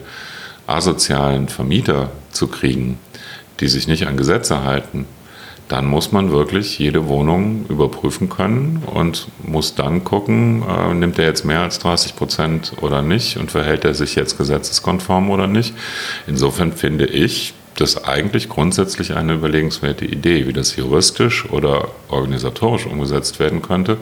asozialen 0.68 1.48
Vermieter 1.48 2.12
zu 2.34 2.48
kriegen, 2.50 3.00
die 3.62 3.70
sich 3.70 3.88
nicht 3.88 4.06
an 4.06 4.18
Gesetze 4.18 4.66
halten, 4.66 5.06
dann 5.70 5.86
muss 5.86 6.12
man 6.12 6.30
wirklich 6.30 6.78
jede 6.78 7.08
Wohnung 7.08 7.66
überprüfen 7.70 8.28
können 8.28 8.84
und 8.86 9.30
muss 9.44 9.76
dann 9.76 10.04
gucken, 10.04 10.62
äh, 10.68 10.94
nimmt 10.94 11.20
er 11.20 11.26
jetzt 11.26 11.46
mehr 11.46 11.62
als 11.62 11.80
30 11.80 12.18
Prozent 12.18 12.74
oder 12.82 13.02
nicht 13.02 13.38
und 13.38 13.50
verhält 13.50 13.86
er 13.86 13.94
sich 13.94 14.16
jetzt 14.16 14.38
gesetzeskonform 14.38 15.30
oder 15.30 15.48
nicht. 15.48 15.74
Insofern 16.28 16.74
finde 16.74 17.06
ich, 17.06 17.54
das 17.78 18.04
eigentlich 18.04 18.50
grundsätzlich 18.50 19.16
eine 19.16 19.36
überlegenswerte 19.36 20.04
Idee, 20.04 20.48
wie 20.48 20.54
das 20.54 20.76
juristisch 20.76 21.50
oder 21.50 21.92
organisatorisch 22.10 22.88
umgesetzt 22.88 23.40
werden 23.40 23.62
könnte. 23.62 23.98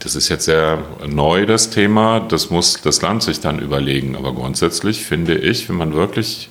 Das 0.00 0.14
ist 0.14 0.28
jetzt 0.28 0.44
sehr 0.44 0.82
neu, 1.06 1.46
das 1.46 1.70
Thema. 1.70 2.20
Das 2.20 2.50
muss 2.50 2.80
das 2.82 3.02
Land 3.02 3.22
sich 3.22 3.40
dann 3.40 3.58
überlegen. 3.58 4.16
Aber 4.16 4.32
grundsätzlich 4.32 5.04
finde 5.04 5.36
ich, 5.36 5.68
wenn 5.68 5.76
man 5.76 5.94
wirklich 5.94 6.48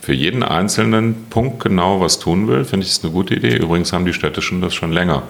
für 0.00 0.14
jeden 0.14 0.42
einzelnen 0.42 1.26
Punkt 1.28 1.62
genau 1.62 2.00
was 2.00 2.18
tun 2.18 2.48
will, 2.48 2.64
finde 2.64 2.86
ich 2.86 2.92
es 2.92 3.04
eine 3.04 3.12
gute 3.12 3.34
Idee. 3.34 3.56
Übrigens 3.56 3.92
haben 3.92 4.06
die 4.06 4.14
Städtischen 4.14 4.60
das 4.60 4.74
schon 4.74 4.92
länger 4.92 5.24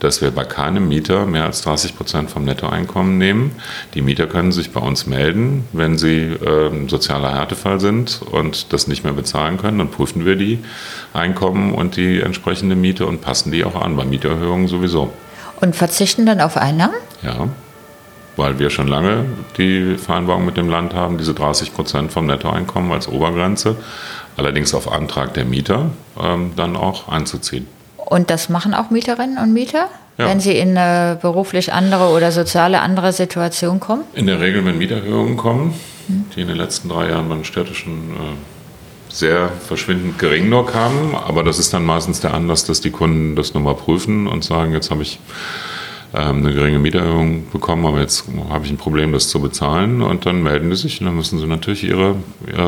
dass 0.00 0.22
wir 0.22 0.30
bei 0.30 0.44
keinem 0.44 0.88
Mieter 0.88 1.26
mehr 1.26 1.44
als 1.44 1.62
30 1.62 1.96
Prozent 1.96 2.30
vom 2.30 2.44
Nettoeinkommen 2.44 3.18
nehmen. 3.18 3.52
Die 3.94 4.02
Mieter 4.02 4.26
können 4.26 4.52
sich 4.52 4.70
bei 4.70 4.80
uns 4.80 5.06
melden, 5.06 5.64
wenn 5.72 5.98
sie 5.98 6.20
äh, 6.20 6.88
sozialer 6.88 7.34
Härtefall 7.34 7.80
sind 7.80 8.20
und 8.30 8.72
das 8.72 8.86
nicht 8.86 9.04
mehr 9.04 9.12
bezahlen 9.12 9.58
können. 9.58 9.78
Dann 9.78 9.90
prüfen 9.90 10.24
wir 10.24 10.36
die 10.36 10.58
Einkommen 11.12 11.74
und 11.74 11.96
die 11.96 12.20
entsprechende 12.20 12.76
Miete 12.76 13.06
und 13.06 13.20
passen 13.20 13.50
die 13.50 13.64
auch 13.64 13.74
an, 13.74 13.96
bei 13.96 14.04
Mieterhöhungen 14.04 14.68
sowieso. 14.68 15.12
Und 15.60 15.76
verzichten 15.76 16.26
dann 16.26 16.40
auf 16.40 16.56
Einnahmen? 16.56 16.94
Ja. 17.22 17.48
weil 18.36 18.60
wir 18.60 18.70
schon 18.70 18.86
lange 18.86 19.24
die 19.56 19.96
Vereinbarung 19.96 20.46
mit 20.46 20.56
dem 20.56 20.70
Land 20.70 20.94
haben, 20.94 21.18
diese 21.18 21.34
30 21.34 21.74
Prozent 21.74 22.12
vom 22.12 22.26
Nettoeinkommen 22.26 22.92
als 22.92 23.08
Obergrenze, 23.08 23.74
allerdings 24.36 24.74
auf 24.74 24.92
Antrag 24.92 25.34
der 25.34 25.44
Mieter 25.44 25.90
ähm, 26.22 26.52
dann 26.54 26.76
auch 26.76 27.08
einzuziehen. 27.08 27.66
Und 27.96 28.30
das 28.30 28.48
machen 28.48 28.74
auch 28.74 28.90
Mieterinnen 28.90 29.38
und 29.38 29.52
Mieter? 29.52 29.88
Ja. 30.18 30.26
Wenn 30.26 30.40
sie 30.40 30.56
in 30.56 30.76
eine 30.76 31.16
beruflich 31.20 31.72
andere 31.72 32.10
oder 32.10 32.32
soziale 32.32 32.80
andere 32.80 33.12
Situation 33.12 33.80
kommen? 33.80 34.04
In 34.14 34.26
der 34.26 34.40
Regel, 34.40 34.64
wenn 34.64 34.78
Mieterhöhungen 34.78 35.36
kommen, 35.36 35.74
hm. 36.06 36.26
die 36.34 36.40
in 36.40 36.48
den 36.48 36.56
letzten 36.56 36.88
drei 36.88 37.10
Jahren 37.10 37.28
bei 37.28 37.34
den 37.34 37.44
städtischen 37.44 38.10
äh, 38.10 38.57
sehr 39.18 39.50
verschwindend 39.66 40.18
gering 40.18 40.48
nur 40.48 40.66
kamen. 40.66 41.14
Aber 41.14 41.42
das 41.42 41.58
ist 41.58 41.72
dann 41.74 41.84
meistens 41.84 42.20
der 42.20 42.34
Anlass, 42.34 42.64
dass 42.64 42.80
die 42.80 42.90
Kunden 42.90 43.36
das 43.36 43.54
nochmal 43.54 43.74
prüfen 43.74 44.26
und 44.26 44.44
sagen, 44.44 44.72
jetzt 44.72 44.90
habe 44.90 45.02
ich 45.02 45.18
ähm, 46.14 46.38
eine 46.38 46.54
geringe 46.54 46.78
Mieterhöhung 46.78 47.50
bekommen, 47.50 47.84
aber 47.84 48.00
jetzt 48.00 48.24
habe 48.48 48.64
ich 48.64 48.70
ein 48.70 48.78
Problem, 48.78 49.12
das 49.12 49.28
zu 49.28 49.40
bezahlen. 49.40 50.02
Und 50.02 50.26
dann 50.26 50.42
melden 50.42 50.70
die 50.70 50.76
sich 50.76 51.00
und 51.00 51.06
dann 51.06 51.16
müssen 51.16 51.38
sie 51.38 51.46
natürlich 51.46 51.84
ihre, 51.84 52.16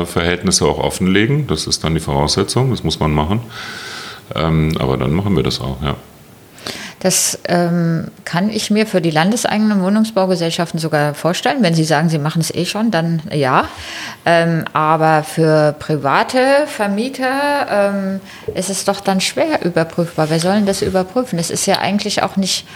Verhältnisse 0.05 0.65
auch 0.65 0.77
offenlegen. 0.77 1.47
Das 1.47 1.67
ist 1.67 1.83
dann 1.83 1.93
die 1.93 1.99
Voraussetzung, 1.99 2.69
das 2.69 2.83
muss 2.83 2.99
man 2.99 3.11
machen. 3.11 3.41
Ähm, 4.35 4.73
aber 4.79 4.97
dann 4.97 5.13
machen 5.13 5.35
wir 5.35 5.43
das 5.43 5.59
auch, 5.59 5.81
ja. 5.81 5.95
Das 7.01 7.39
ähm, 7.47 8.09
kann 8.25 8.51
ich 8.51 8.69
mir 8.69 8.85
für 8.85 9.01
die 9.01 9.09
landeseigenen 9.09 9.81
Wohnungsbaugesellschaften 9.81 10.79
sogar 10.79 11.15
vorstellen. 11.15 11.63
Wenn 11.63 11.73
Sie 11.73 11.83
sagen, 11.83 12.09
Sie 12.09 12.19
machen 12.19 12.41
es 12.41 12.53
eh 12.53 12.65
schon, 12.65 12.91
dann 12.91 13.23
ja. 13.33 13.65
Ähm, 14.23 14.65
aber 14.73 15.23
für 15.23 15.73
private 15.79 16.67
Vermieter 16.67 17.67
ähm, 17.71 18.21
ist 18.53 18.69
es 18.69 18.85
doch 18.85 18.99
dann 18.99 19.19
schwer 19.19 19.65
überprüfbar. 19.65 20.29
Wer 20.29 20.39
soll 20.39 20.55
denn 20.55 20.67
das 20.67 20.83
überprüfen? 20.83 21.39
Es 21.39 21.49
ist 21.49 21.65
ja 21.65 21.79
eigentlich 21.79 22.21
auch 22.21 22.37
nicht 22.37 22.67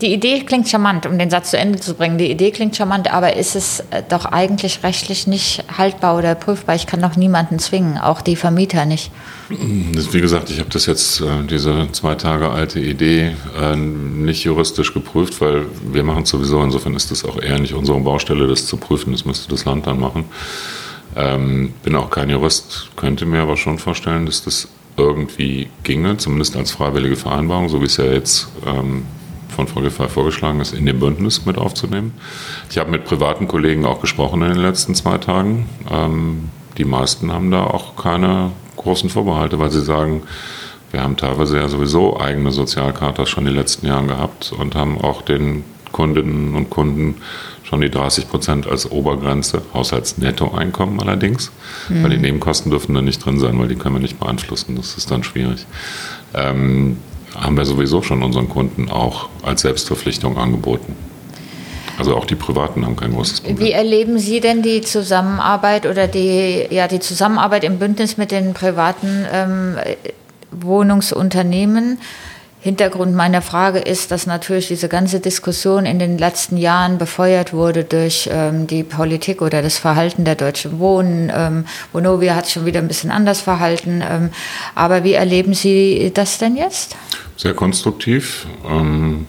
die 0.00 0.12
Idee 0.12 0.40
klingt 0.40 0.68
charmant, 0.68 1.06
um 1.06 1.18
den 1.18 1.30
Satz 1.30 1.50
zu 1.50 1.58
Ende 1.58 1.80
zu 1.80 1.94
bringen. 1.94 2.18
Die 2.18 2.30
Idee 2.30 2.50
klingt 2.50 2.76
charmant, 2.76 3.12
aber 3.12 3.36
ist 3.36 3.56
es 3.56 3.80
äh, 3.90 4.02
doch 4.08 4.26
eigentlich 4.26 4.82
rechtlich 4.82 5.26
nicht 5.26 5.64
haltbar 5.76 6.16
oder 6.18 6.34
prüfbar? 6.34 6.74
Ich 6.74 6.86
kann 6.86 7.00
doch 7.00 7.16
niemanden 7.16 7.58
zwingen, 7.58 7.98
auch 7.98 8.20
die 8.20 8.36
Vermieter 8.36 8.84
nicht. 8.84 9.10
Wie 9.48 10.20
gesagt, 10.20 10.50
ich 10.50 10.58
habe 10.58 10.70
das 10.70 10.86
jetzt, 10.86 11.20
äh, 11.20 11.44
diese 11.48 11.88
zwei 11.92 12.14
Tage 12.14 12.50
alte 12.50 12.80
Idee, 12.80 13.36
äh, 13.60 13.76
nicht 13.76 14.44
juristisch 14.44 14.92
geprüft, 14.92 15.40
weil 15.40 15.66
wir 15.92 16.04
machen 16.04 16.24
es 16.24 16.30
sowieso. 16.30 16.62
Insofern 16.62 16.94
ist 16.94 17.10
das 17.10 17.24
auch 17.24 17.40
eher 17.40 17.58
nicht 17.58 17.74
unsere 17.74 17.98
Baustelle, 18.00 18.46
das 18.46 18.66
zu 18.66 18.76
prüfen. 18.76 19.12
Das 19.12 19.24
müsste 19.24 19.48
das 19.48 19.64
Land 19.64 19.86
dann 19.86 19.98
machen. 19.98 20.24
Ähm, 21.16 21.72
bin 21.82 21.96
auch 21.96 22.10
kein 22.10 22.28
Jurist, 22.28 22.90
könnte 22.96 23.24
mir 23.24 23.40
aber 23.40 23.56
schon 23.56 23.78
vorstellen, 23.78 24.26
dass 24.26 24.44
das 24.44 24.68
irgendwie 24.98 25.68
ginge, 25.82 26.16
zumindest 26.18 26.56
als 26.56 26.70
freiwillige 26.70 27.16
Vereinbarung, 27.16 27.68
so 27.68 27.80
wie 27.80 27.86
es 27.86 27.96
ja 27.96 28.04
jetzt 28.04 28.48
ähm, 28.66 29.04
von 29.56 29.66
Frau 29.66 29.80
Giffey 29.80 30.08
vorgeschlagen 30.08 30.60
ist, 30.60 30.74
in 30.74 30.86
dem 30.86 31.00
Bündnis 31.00 31.46
mit 31.46 31.58
aufzunehmen. 31.58 32.12
Ich 32.70 32.78
habe 32.78 32.90
mit 32.90 33.04
privaten 33.04 33.48
Kollegen 33.48 33.86
auch 33.86 34.00
gesprochen 34.00 34.42
in 34.42 34.50
den 34.50 34.62
letzten 34.62 34.94
zwei 34.94 35.18
Tagen. 35.18 35.68
Ähm, 35.90 36.50
die 36.76 36.84
meisten 36.84 37.32
haben 37.32 37.50
da 37.50 37.64
auch 37.64 37.96
keine 37.96 38.52
großen 38.76 39.08
Vorbehalte, 39.08 39.58
weil 39.58 39.70
sie 39.70 39.82
sagen, 39.82 40.22
wir 40.92 41.02
haben 41.02 41.16
teilweise 41.16 41.58
ja 41.58 41.68
sowieso 41.68 42.20
eigene 42.20 42.52
Sozialkartas 42.52 43.28
schon 43.28 43.44
in 43.46 43.52
den 43.52 43.56
letzten 43.56 43.86
Jahren 43.86 44.06
gehabt 44.06 44.52
und 44.56 44.74
haben 44.74 45.00
auch 45.00 45.22
den 45.22 45.64
Kundinnen 45.90 46.54
und 46.54 46.68
Kunden 46.68 47.16
schon 47.62 47.80
die 47.80 47.90
30 47.90 48.28
Prozent 48.28 48.66
als 48.66 48.90
Obergrenze, 48.90 49.62
Haushaltsnettoeinkommen 49.74 51.00
allerdings, 51.00 51.50
mhm. 51.88 52.02
weil 52.02 52.10
die 52.10 52.18
Nebenkosten 52.18 52.70
dürfen 52.70 52.94
da 52.94 53.02
nicht 53.02 53.24
drin 53.24 53.40
sein, 53.40 53.58
weil 53.58 53.68
die 53.68 53.74
können 53.74 53.96
wir 53.96 54.00
nicht 54.00 54.20
beeinflussen. 54.20 54.76
Das 54.76 54.96
ist 54.96 55.10
dann 55.10 55.24
schwierig. 55.24 55.66
Ähm, 56.34 56.98
haben 57.40 57.56
wir 57.56 57.64
sowieso 57.64 58.02
schon 58.02 58.22
unseren 58.22 58.48
Kunden 58.48 58.90
auch 58.90 59.28
als 59.42 59.62
Selbstverpflichtung 59.62 60.38
angeboten. 60.38 60.96
Also 61.98 62.14
auch 62.14 62.26
die 62.26 62.34
Privaten 62.34 62.84
haben 62.84 62.96
kein 62.96 63.12
großes 63.12 63.40
Problem. 63.40 63.58
Wie 63.58 63.72
erleben 63.72 64.18
Sie 64.18 64.40
denn 64.40 64.62
die 64.62 64.82
Zusammenarbeit 64.82 65.86
oder 65.86 66.06
die, 66.08 66.66
ja, 66.70 66.88
die 66.88 67.00
Zusammenarbeit 67.00 67.64
im 67.64 67.78
Bündnis 67.78 68.18
mit 68.18 68.30
den 68.30 68.52
privaten 68.52 69.24
ähm, 69.32 69.76
Wohnungsunternehmen? 70.50 71.98
Hintergrund 72.66 73.14
meiner 73.14 73.42
Frage 73.42 73.78
ist, 73.78 74.10
dass 74.10 74.26
natürlich 74.26 74.66
diese 74.66 74.88
ganze 74.88 75.20
Diskussion 75.20 75.86
in 75.86 76.00
den 76.00 76.18
letzten 76.18 76.56
Jahren 76.56 76.98
befeuert 76.98 77.52
wurde 77.52 77.84
durch 77.84 78.28
ähm, 78.32 78.66
die 78.66 78.82
Politik 78.82 79.40
oder 79.40 79.62
das 79.62 79.78
Verhalten 79.78 80.24
der 80.24 80.34
Deutschen 80.34 80.80
Wohnen. 80.80 81.30
Ähm, 81.32 81.64
Vonovia 81.92 82.34
hat 82.34 82.48
schon 82.48 82.66
wieder 82.66 82.80
ein 82.80 82.88
bisschen 82.88 83.12
anders 83.12 83.40
verhalten. 83.40 84.02
Ähm, 84.02 84.30
aber 84.74 85.04
wie 85.04 85.12
erleben 85.12 85.54
Sie 85.54 86.10
das 86.12 86.38
denn 86.38 86.56
jetzt? 86.56 86.96
Sehr 87.36 87.54
konstruktiv. 87.54 88.48
Ähm, 88.68 89.26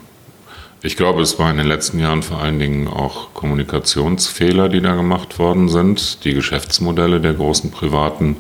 ich 0.82 0.97
glaube, 0.97 1.21
es 1.21 1.38
war 1.38 1.52
in 1.52 1.58
den 1.58 1.67
letzten 1.67 2.00
Jahren 2.00 2.23
vor 2.23 2.41
allen 2.41 2.58
Dingen 2.58 2.88
auch 2.88 3.36
Kommunikationsfehler, 3.36 4.67
die 4.67 4.82
da 4.82 4.95
gemacht 4.95 5.38
worden 5.38 5.69
sind. 5.69 6.23
Die 6.23 6.34
Geschäftsmodelle 6.34 7.21
der 7.21 7.34
großen 7.34 7.69
privaten 7.69 8.38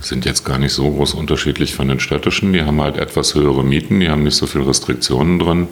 sind 0.00 0.24
jetzt 0.24 0.44
gar 0.44 0.58
nicht 0.58 0.72
so 0.72 0.90
groß 0.90 1.14
unterschiedlich 1.14 1.74
von 1.74 1.88
den 1.88 2.00
städtischen. 2.00 2.52
Die 2.52 2.62
haben 2.62 2.80
halt 2.80 2.96
etwas 2.96 3.34
höhere 3.34 3.62
Mieten, 3.62 4.00
die 4.00 4.08
haben 4.08 4.22
nicht 4.22 4.36
so 4.36 4.46
viele 4.46 4.66
Restriktionen 4.66 5.38
drin, 5.38 5.68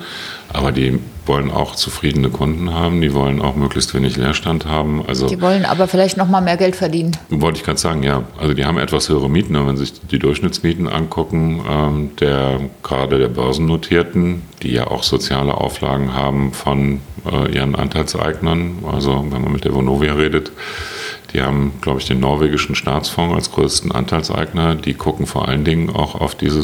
aber 0.52 0.72
die 0.72 0.98
wollen 1.26 1.50
auch 1.50 1.74
zufriedene 1.74 2.30
Kunden 2.30 2.72
haben, 2.72 3.00
die 3.00 3.12
wollen 3.12 3.40
auch 3.40 3.54
möglichst 3.54 3.94
wenig 3.94 4.16
Leerstand 4.16 4.66
haben. 4.66 5.04
Also 5.06 5.26
die 5.26 5.40
wollen 5.40 5.64
aber 5.64 5.88
vielleicht 5.88 6.16
noch 6.16 6.28
mal 6.28 6.40
mehr 6.40 6.56
Geld 6.56 6.76
verdienen. 6.76 7.12
Wollte 7.28 7.58
ich 7.58 7.64
gerade 7.64 7.78
sagen, 7.78 8.02
ja. 8.02 8.24
Also 8.38 8.54
die 8.54 8.64
haben 8.64 8.78
etwas 8.78 9.08
höhere 9.08 9.28
Mieten, 9.28 9.54
wenn 9.66 9.76
sich 9.76 9.92
die 10.00 10.18
Durchschnittsmieten 10.18 10.88
angucken, 10.88 11.62
ähm, 11.68 12.10
der 12.20 12.60
gerade 12.82 13.18
der 13.18 13.28
Börsennotierten, 13.28 14.42
die 14.62 14.72
ja 14.72 14.86
auch 14.86 15.02
soziale 15.02 15.54
Auflagen 15.54 16.14
haben 16.14 16.52
von 16.52 17.00
äh, 17.30 17.54
ihren 17.54 17.74
Anteilseignern. 17.74 18.78
Also 18.90 19.26
wenn 19.30 19.42
man 19.42 19.52
mit 19.52 19.64
der 19.64 19.74
Vonovia 19.74 20.14
redet, 20.14 20.52
die 21.32 21.42
haben, 21.42 21.72
glaube 21.80 22.00
ich, 22.00 22.06
den 22.06 22.20
norwegischen 22.20 22.74
Staatsfonds 22.74 23.34
als 23.34 23.52
größten 23.52 23.92
Anteilseigner. 23.92 24.74
Die 24.74 24.94
gucken 24.94 25.26
vor 25.26 25.48
allen 25.48 25.64
Dingen 25.64 25.90
auch 25.90 26.14
auf 26.14 26.34
diese 26.34 26.62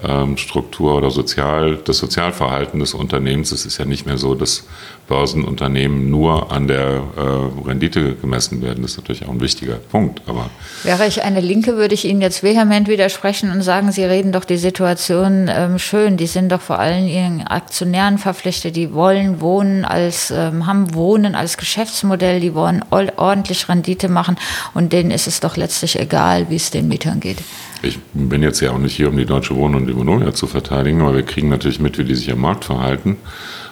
Sozialstruktur 0.00 0.96
oder 0.96 1.10
Sozial, 1.10 1.78
das 1.84 1.98
Sozialverhalten 1.98 2.80
des 2.80 2.94
Unternehmens. 2.94 3.52
Es 3.52 3.66
ist 3.66 3.78
ja 3.78 3.84
nicht 3.84 4.06
mehr 4.06 4.18
so, 4.18 4.34
dass 4.34 4.64
Börsenunternehmen 5.08 6.08
nur 6.08 6.52
an 6.52 6.68
der 6.68 7.02
äh, 7.16 7.68
Rendite 7.68 8.14
gemessen 8.14 8.62
werden. 8.62 8.82
Das 8.82 8.92
ist 8.92 8.96
natürlich 8.98 9.26
auch 9.26 9.32
ein 9.32 9.40
wichtiger 9.40 9.74
Punkt. 9.74 10.22
Aber 10.26 10.48
Wäre 10.84 11.06
ich 11.06 11.22
eine 11.22 11.40
Linke, 11.40 11.76
würde 11.76 11.94
ich 11.94 12.04
Ihnen 12.04 12.20
jetzt 12.20 12.42
vehement 12.42 12.88
widersprechen 12.88 13.50
und 13.50 13.62
sagen, 13.62 13.90
Sie 13.90 14.04
reden 14.04 14.32
doch 14.32 14.44
die 14.44 14.56
Situation 14.56 15.50
ähm, 15.52 15.78
schön. 15.78 16.16
Die 16.16 16.28
sind 16.28 16.50
doch 16.50 16.60
vor 16.60 16.78
allem 16.78 17.06
Ihren 17.06 17.46
Aktionären 17.46 18.18
verpflichtet. 18.18 18.76
Die 18.76 18.94
wollen 18.94 19.40
Wohnen 19.40 19.84
als, 19.84 20.30
ähm, 20.30 20.66
haben 20.66 20.94
Wohnen 20.94 21.34
als 21.34 21.56
Geschäftsmodell. 21.56 22.40
Die 22.40 22.54
wollen 22.54 22.84
ordentlich 22.90 23.68
Rendite 23.68 24.08
machen. 24.08 24.36
Und 24.74 24.92
denen 24.92 25.10
ist 25.10 25.26
es 25.26 25.40
doch 25.40 25.56
letztlich 25.56 25.98
egal, 25.98 26.48
wie 26.50 26.56
es 26.56 26.70
den 26.70 26.86
Mietern 26.88 27.18
geht. 27.20 27.38
Ich 27.82 27.98
bin 28.12 28.42
jetzt 28.42 28.60
ja 28.60 28.72
auch 28.72 28.78
nicht 28.78 28.94
hier, 28.94 29.08
um 29.08 29.16
die 29.16 29.24
Deutsche 29.24 29.56
Wohnen 29.56 29.74
und 29.74 29.86
die 29.86 29.96
Vonovia 29.96 30.34
zu 30.34 30.46
verteidigen, 30.46 31.00
aber 31.00 31.14
wir 31.14 31.22
kriegen 31.22 31.48
natürlich 31.48 31.80
mit, 31.80 31.96
wie 31.98 32.04
die 32.04 32.14
sich 32.14 32.30
am 32.30 32.40
Markt 32.40 32.64
verhalten. 32.64 33.16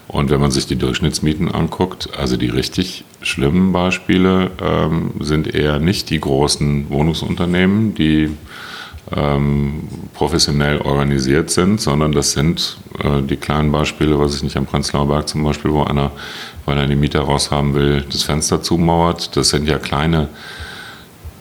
Und 0.08 0.30
wenn 0.30 0.40
man 0.40 0.50
sich 0.50 0.66
die 0.66 0.76
Durchschnittsmieten 0.76 1.52
anguckt, 1.52 2.08
also 2.18 2.38
die 2.38 2.48
richtig 2.48 3.04
schlimmen 3.20 3.72
Beispiele 3.72 4.50
ähm, 4.62 5.12
sind 5.20 5.54
eher 5.54 5.78
nicht 5.78 6.08
die 6.08 6.18
großen 6.18 6.88
Wohnungsunternehmen, 6.88 7.94
die 7.94 8.30
ähm, 9.14 9.88
professionell 10.14 10.80
organisiert 10.80 11.50
sind, 11.50 11.80
sondern 11.80 12.12
das 12.12 12.32
sind 12.32 12.78
äh, 13.02 13.22
die 13.22 13.36
kleinen 13.36 13.70
Beispiele, 13.70 14.18
was 14.18 14.34
ich 14.34 14.42
nicht 14.42 14.56
am 14.56 14.66
Prenzlauer 14.66 15.08
Berg 15.08 15.28
zum 15.28 15.44
Beispiel, 15.44 15.72
wo 15.72 15.82
einer, 15.82 16.10
weil 16.64 16.78
er 16.78 16.86
die 16.86 16.96
Mieter 16.96 17.20
raushaben 17.20 17.74
will, 17.74 18.04
das 18.10 18.22
Fenster 18.22 18.62
zumauert. 18.62 19.36
Das 19.36 19.50
sind 19.50 19.68
ja 19.68 19.78
kleine, 19.78 20.28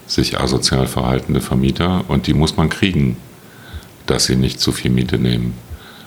sich 0.08 0.39
asozial 0.39 0.88
verhaltende 0.88 1.41
Vermieter 1.41 2.06
und 2.08 2.28
die 2.28 2.34
muss 2.34 2.58
man 2.58 2.70
kriegen, 2.70 3.17
dass 4.06 4.26
sie 4.26 4.36
nicht 4.36 4.60
zu 4.60 4.72
viel 4.72 4.89
Miete 4.89 5.20
nehmen. 5.20 5.54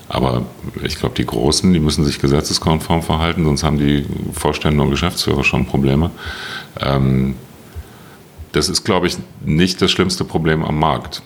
Aber 0.08 0.44
ich 0.82 0.96
glaube, 0.96 1.14
die 1.14 1.26
Großen, 1.26 1.72
die 1.72 1.78
müssen 1.78 2.04
sich 2.04 2.18
gesetzeskonform 2.18 3.02
verhalten, 3.02 3.44
sonst 3.44 3.62
haben 3.62 3.78
die 3.78 4.06
Vorstände 4.32 4.82
und 4.82 4.90
Geschäftsführer 4.90 5.44
schon 5.44 5.66
Probleme. 5.66 6.10
Ähm, 6.80 7.36
das 8.50 8.68
ist, 8.68 8.84
glaube 8.84 9.06
ich, 9.06 9.16
nicht 9.44 9.80
das 9.80 9.92
schlimmste 9.92 10.24
Problem 10.24 10.64
am 10.64 10.80
Markt. 10.80 11.22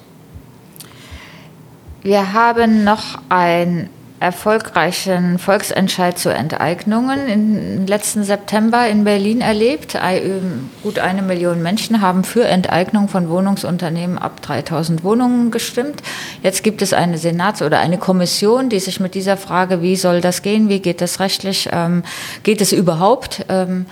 Wir 2.03 2.35
haben 2.35 2.85
noch 2.85 3.19
ein 3.31 3.89
erfolgreichen 4.25 5.39
Volksentscheid 5.39 6.19
zu 6.19 6.31
Enteignungen 6.31 7.29
im 7.29 7.87
letzten 7.87 8.25
September 8.25 8.89
in 8.89 9.05
Berlin 9.05 9.43
erlebt. 9.43 9.99
Ähm, 10.03 10.71
gut 10.83 10.99
eine 10.99 11.21
Million 11.21 11.63
Menschen 11.63 12.01
haben 12.01 12.25
für 12.25 12.47
Enteignung 12.47 13.09
von 13.09 13.29
Wohnungsunternehmen 13.29 14.17
ab 14.17 14.41
3000 14.41 15.05
Wohnungen 15.05 15.51
gestimmt. 15.51 16.03
Jetzt 16.43 16.65
gibt 16.65 16.81
es 16.81 16.95
eine 16.95 17.19
Senats- 17.19 17.61
oder 17.61 17.81
eine 17.81 17.99
Kommission, 17.99 18.71
die 18.71 18.81
sich 18.81 18.99
mit 18.99 19.15
dieser 19.15 19.37
Frage, 19.37 19.83
wie 19.83 19.95
soll 19.95 20.23
das 20.23 20.41
gehen, 20.41 20.71
wie 20.71 20.81
geht 20.81 21.03
das 21.03 21.21
rechtlich, 21.21 21.69
ähm, 21.71 22.03
geht 22.45 22.63
es 22.63 22.73
überhaupt, 22.73 23.45
ähm, 23.51 23.85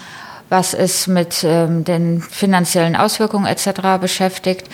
was 0.48 0.72
ist 0.74 1.08
mit 1.08 1.42
den 1.42 2.20
finanziellen 2.20 2.94
Auswirkungen 2.94 3.46
etc. 3.46 3.98
beschäftigt. 3.98 4.68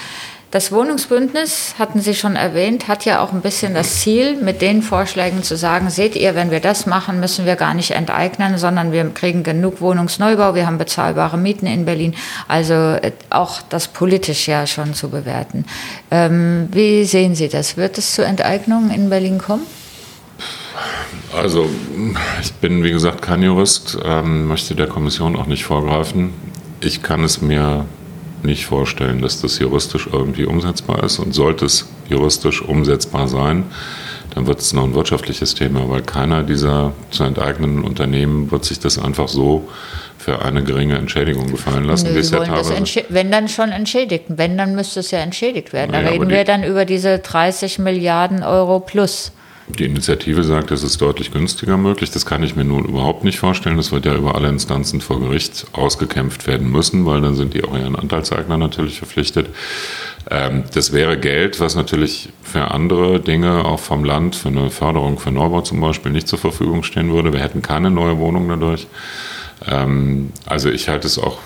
Das 0.50 0.72
Wohnungsbündnis, 0.72 1.74
hatten 1.78 2.00
Sie 2.00 2.14
schon 2.14 2.34
erwähnt, 2.34 2.88
hat 2.88 3.04
ja 3.04 3.20
auch 3.20 3.34
ein 3.34 3.42
bisschen 3.42 3.74
das 3.74 4.00
Ziel, 4.00 4.34
mit 4.36 4.62
den 4.62 4.80
Vorschlägen 4.80 5.42
zu 5.42 5.58
sagen, 5.58 5.90
seht 5.90 6.16
ihr, 6.16 6.34
wenn 6.34 6.50
wir 6.50 6.60
das 6.60 6.86
machen, 6.86 7.20
müssen 7.20 7.44
wir 7.44 7.54
gar 7.54 7.74
nicht 7.74 7.90
enteignen, 7.90 8.56
sondern 8.56 8.90
wir 8.90 9.04
kriegen 9.10 9.42
genug 9.42 9.82
Wohnungsneubau, 9.82 10.54
wir 10.54 10.66
haben 10.66 10.78
bezahlbare 10.78 11.36
Mieten 11.36 11.66
in 11.66 11.84
Berlin. 11.84 12.14
Also 12.48 12.72
äh, 12.72 13.12
auch 13.28 13.60
das 13.68 13.88
politisch 13.88 14.48
ja 14.48 14.66
schon 14.66 14.94
zu 14.94 15.10
bewerten. 15.10 15.66
Ähm, 16.10 16.68
wie 16.72 17.04
sehen 17.04 17.34
Sie 17.34 17.50
das? 17.50 17.76
Wird 17.76 17.98
es 17.98 18.14
zu 18.14 18.24
Enteignungen 18.24 18.90
in 18.90 19.10
Berlin 19.10 19.36
kommen? 19.36 19.66
Also 21.36 21.68
ich 22.40 22.54
bin, 22.54 22.82
wie 22.82 22.90
gesagt, 22.92 23.20
kein 23.20 23.42
Jurist, 23.42 23.98
ähm, 24.02 24.46
möchte 24.46 24.74
der 24.74 24.86
Kommission 24.86 25.36
auch 25.36 25.46
nicht 25.46 25.64
vorgreifen. 25.64 26.32
Ich 26.80 27.02
kann 27.02 27.22
es 27.22 27.42
mir 27.42 27.84
nicht 28.42 28.66
vorstellen, 28.66 29.20
dass 29.20 29.40
das 29.40 29.58
juristisch 29.58 30.08
irgendwie 30.12 30.44
umsetzbar 30.44 31.02
ist. 31.04 31.18
Und 31.18 31.34
sollte 31.34 31.64
es 31.66 31.88
juristisch 32.08 32.62
umsetzbar 32.62 33.28
sein, 33.28 33.64
dann 34.34 34.46
wird 34.46 34.60
es 34.60 34.72
noch 34.72 34.84
ein 34.84 34.94
wirtschaftliches 34.94 35.54
Thema, 35.54 35.88
weil 35.88 36.02
keiner 36.02 36.42
dieser 36.42 36.92
zu 37.10 37.24
enteignenden 37.24 37.82
Unternehmen 37.82 38.50
wird 38.50 38.64
sich 38.64 38.78
das 38.78 38.98
einfach 38.98 39.28
so 39.28 39.68
für 40.18 40.42
eine 40.42 40.62
geringe 40.62 40.96
Entschädigung 40.96 41.50
gefallen 41.50 41.84
lassen. 41.84 42.12
Nö, 42.12 42.20
ja 42.20 43.04
wenn 43.08 43.30
dann 43.30 43.48
schon 43.48 43.70
entschädigt. 43.70 44.24
Wenn, 44.28 44.58
dann 44.58 44.74
müsste 44.74 45.00
es 45.00 45.10
ja 45.10 45.20
entschädigt 45.20 45.72
werden. 45.72 45.92
Da 45.92 46.02
ja, 46.02 46.08
reden 46.08 46.28
wir 46.28 46.44
dann 46.44 46.64
über 46.64 46.84
diese 46.84 47.18
30 47.18 47.78
Milliarden 47.78 48.42
Euro 48.42 48.80
plus. 48.80 49.32
Die 49.76 49.84
Initiative 49.84 50.42
sagt, 50.44 50.70
es 50.70 50.82
ist 50.82 51.00
deutlich 51.00 51.30
günstiger 51.30 51.76
möglich. 51.76 52.10
Das 52.10 52.24
kann 52.24 52.42
ich 52.42 52.56
mir 52.56 52.64
nun 52.64 52.84
überhaupt 52.84 53.22
nicht 53.22 53.38
vorstellen. 53.38 53.76
Das 53.76 53.92
wird 53.92 54.06
ja 54.06 54.14
über 54.14 54.34
alle 54.34 54.48
Instanzen 54.48 55.00
vor 55.00 55.20
Gericht 55.20 55.66
ausgekämpft 55.72 56.46
werden 56.46 56.70
müssen, 56.70 57.04
weil 57.06 57.20
dann 57.20 57.34
sind 57.34 57.54
die 57.54 57.62
auch 57.64 57.76
ihren 57.76 57.94
Anteilseigner 57.94 58.56
natürlich 58.56 58.98
verpflichtet. 58.98 59.48
Ähm, 60.30 60.64
das 60.74 60.92
wäre 60.92 61.18
Geld, 61.18 61.60
was 61.60 61.74
natürlich 61.74 62.30
für 62.42 62.70
andere 62.70 63.20
Dinge, 63.20 63.64
auch 63.64 63.80
vom 63.80 64.04
Land, 64.04 64.36
für 64.36 64.48
eine 64.48 64.70
Förderung 64.70 65.18
für 65.18 65.30
Neubau 65.30 65.60
zum 65.60 65.80
Beispiel, 65.80 66.12
nicht 66.12 66.28
zur 66.28 66.38
Verfügung 66.38 66.82
stehen 66.82 67.12
würde. 67.12 67.32
Wir 67.32 67.40
hätten 67.40 67.62
keine 67.62 67.90
neue 67.90 68.18
Wohnung 68.18 68.48
dadurch. 68.48 68.86
Ähm, 69.66 70.32
also 70.46 70.70
ich 70.70 70.88
halte 70.88 71.06
es 71.06 71.18
auch 71.18 71.38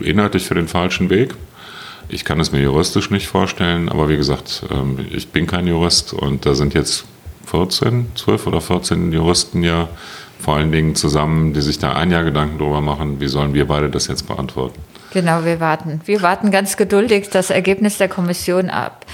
inhaltlich 0.00 0.46
für 0.46 0.54
den 0.54 0.68
falschen 0.68 1.10
Weg. 1.10 1.34
Ich 2.08 2.24
kann 2.24 2.38
es 2.40 2.52
mir 2.52 2.62
juristisch 2.62 3.10
nicht 3.10 3.26
vorstellen, 3.26 3.88
aber 3.88 4.08
wie 4.08 4.16
gesagt, 4.16 4.62
ähm, 4.70 4.98
ich 5.10 5.28
bin 5.28 5.46
kein 5.46 5.66
Jurist 5.66 6.12
und 6.12 6.46
da 6.46 6.54
sind 6.54 6.74
jetzt 6.74 7.04
14, 7.46 8.12
12 8.14 8.46
oder 8.46 8.60
14 8.60 9.12
Juristen 9.12 9.62
ja 9.62 9.88
vor 10.38 10.56
allen 10.56 10.70
Dingen 10.70 10.94
zusammen, 10.94 11.54
die 11.54 11.60
sich 11.62 11.78
da 11.78 11.92
ein 11.92 12.10
Jahr 12.10 12.24
Gedanken 12.24 12.58
darüber 12.58 12.80
machen, 12.80 13.20
wie 13.20 13.28
sollen 13.28 13.54
wir 13.54 13.66
beide 13.66 13.88
das 13.88 14.06
jetzt 14.08 14.28
beantworten. 14.28 14.80
Genau, 15.12 15.44
wir 15.44 15.60
warten. 15.60 16.00
Wir 16.04 16.20
warten 16.22 16.50
ganz 16.50 16.76
geduldig 16.76 17.30
das 17.30 17.50
Ergebnis 17.50 17.96
der 17.98 18.08
Kommission 18.08 18.68
ab. 18.68 19.06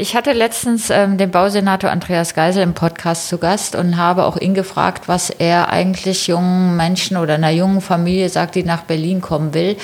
Ich 0.00 0.14
hatte 0.14 0.32
letztens 0.32 0.90
ähm, 0.90 1.18
den 1.18 1.32
Bausenator 1.32 1.90
Andreas 1.90 2.32
Geisel 2.32 2.62
im 2.62 2.72
Podcast 2.72 3.26
zu 3.26 3.38
Gast 3.38 3.74
und 3.74 3.96
habe 3.96 4.26
auch 4.26 4.36
ihn 4.36 4.54
gefragt, 4.54 5.08
was 5.08 5.28
er 5.28 5.70
eigentlich 5.70 6.28
jungen 6.28 6.76
Menschen 6.76 7.16
oder 7.16 7.34
einer 7.34 7.50
jungen 7.50 7.80
Familie 7.80 8.28
sagt, 8.28 8.54
die 8.54 8.62
nach 8.62 8.82
Berlin 8.82 9.20
kommen 9.20 9.54
will, 9.54 9.76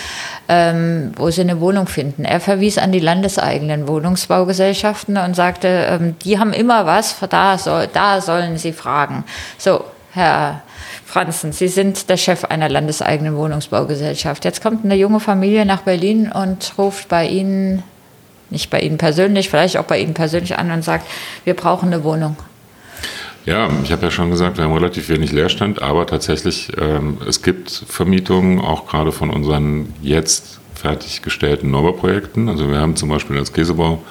ähm, 0.48 1.10
wo 1.16 1.30
sie 1.30 1.40
eine 1.40 1.58
Wohnung 1.58 1.88
finden. 1.88 2.24
Er 2.24 2.38
verwies 2.38 2.78
an 2.78 2.92
die 2.92 3.00
landeseigenen 3.00 3.88
Wohnungsbaugesellschaften 3.88 5.16
und 5.16 5.34
sagte, 5.34 5.66
ähm, 5.66 6.14
die 6.22 6.38
haben 6.38 6.52
immer 6.52 6.86
was, 6.86 7.16
da, 7.28 7.58
soll, 7.58 7.88
da 7.92 8.20
sollen 8.20 8.56
sie 8.56 8.72
fragen. 8.72 9.24
So, 9.58 9.84
Herr 10.12 10.62
Franzen, 11.04 11.50
Sie 11.50 11.66
sind 11.66 12.08
der 12.08 12.18
Chef 12.18 12.44
einer 12.44 12.68
landeseigenen 12.68 13.36
Wohnungsbaugesellschaft. 13.36 14.44
Jetzt 14.44 14.62
kommt 14.62 14.84
eine 14.84 14.94
junge 14.94 15.18
Familie 15.18 15.66
nach 15.66 15.82
Berlin 15.82 16.30
und 16.30 16.74
ruft 16.78 17.08
bei 17.08 17.26
Ihnen 17.26 17.82
nicht 18.54 18.70
bei 18.70 18.80
Ihnen 18.80 18.96
persönlich, 18.96 19.50
vielleicht 19.50 19.76
auch 19.76 19.84
bei 19.84 19.98
Ihnen 19.98 20.14
persönlich 20.14 20.56
an 20.56 20.70
und 20.70 20.82
sagt, 20.82 21.06
wir 21.44 21.52
brauchen 21.54 21.92
eine 21.92 22.02
Wohnung? 22.02 22.36
Ja, 23.44 23.68
ich 23.82 23.92
habe 23.92 24.04
ja 24.06 24.10
schon 24.10 24.30
gesagt, 24.30 24.56
wir 24.56 24.64
haben 24.64 24.72
relativ 24.72 25.10
wenig 25.10 25.30
Leerstand, 25.30 25.82
aber 25.82 26.06
tatsächlich, 26.06 26.72
ähm, 26.80 27.18
es 27.28 27.42
gibt 27.42 27.70
Vermietungen, 27.70 28.58
auch 28.58 28.86
gerade 28.86 29.12
von 29.12 29.28
unseren 29.28 29.92
jetzt 30.00 30.60
fertiggestellten 30.74 31.70
Neubauprojekten. 31.70 32.48
Also 32.48 32.70
wir 32.70 32.78
haben 32.78 32.96
zum 32.96 33.10
Beispiel 33.10 33.36
als 33.36 33.52
Käsebau 33.52 34.02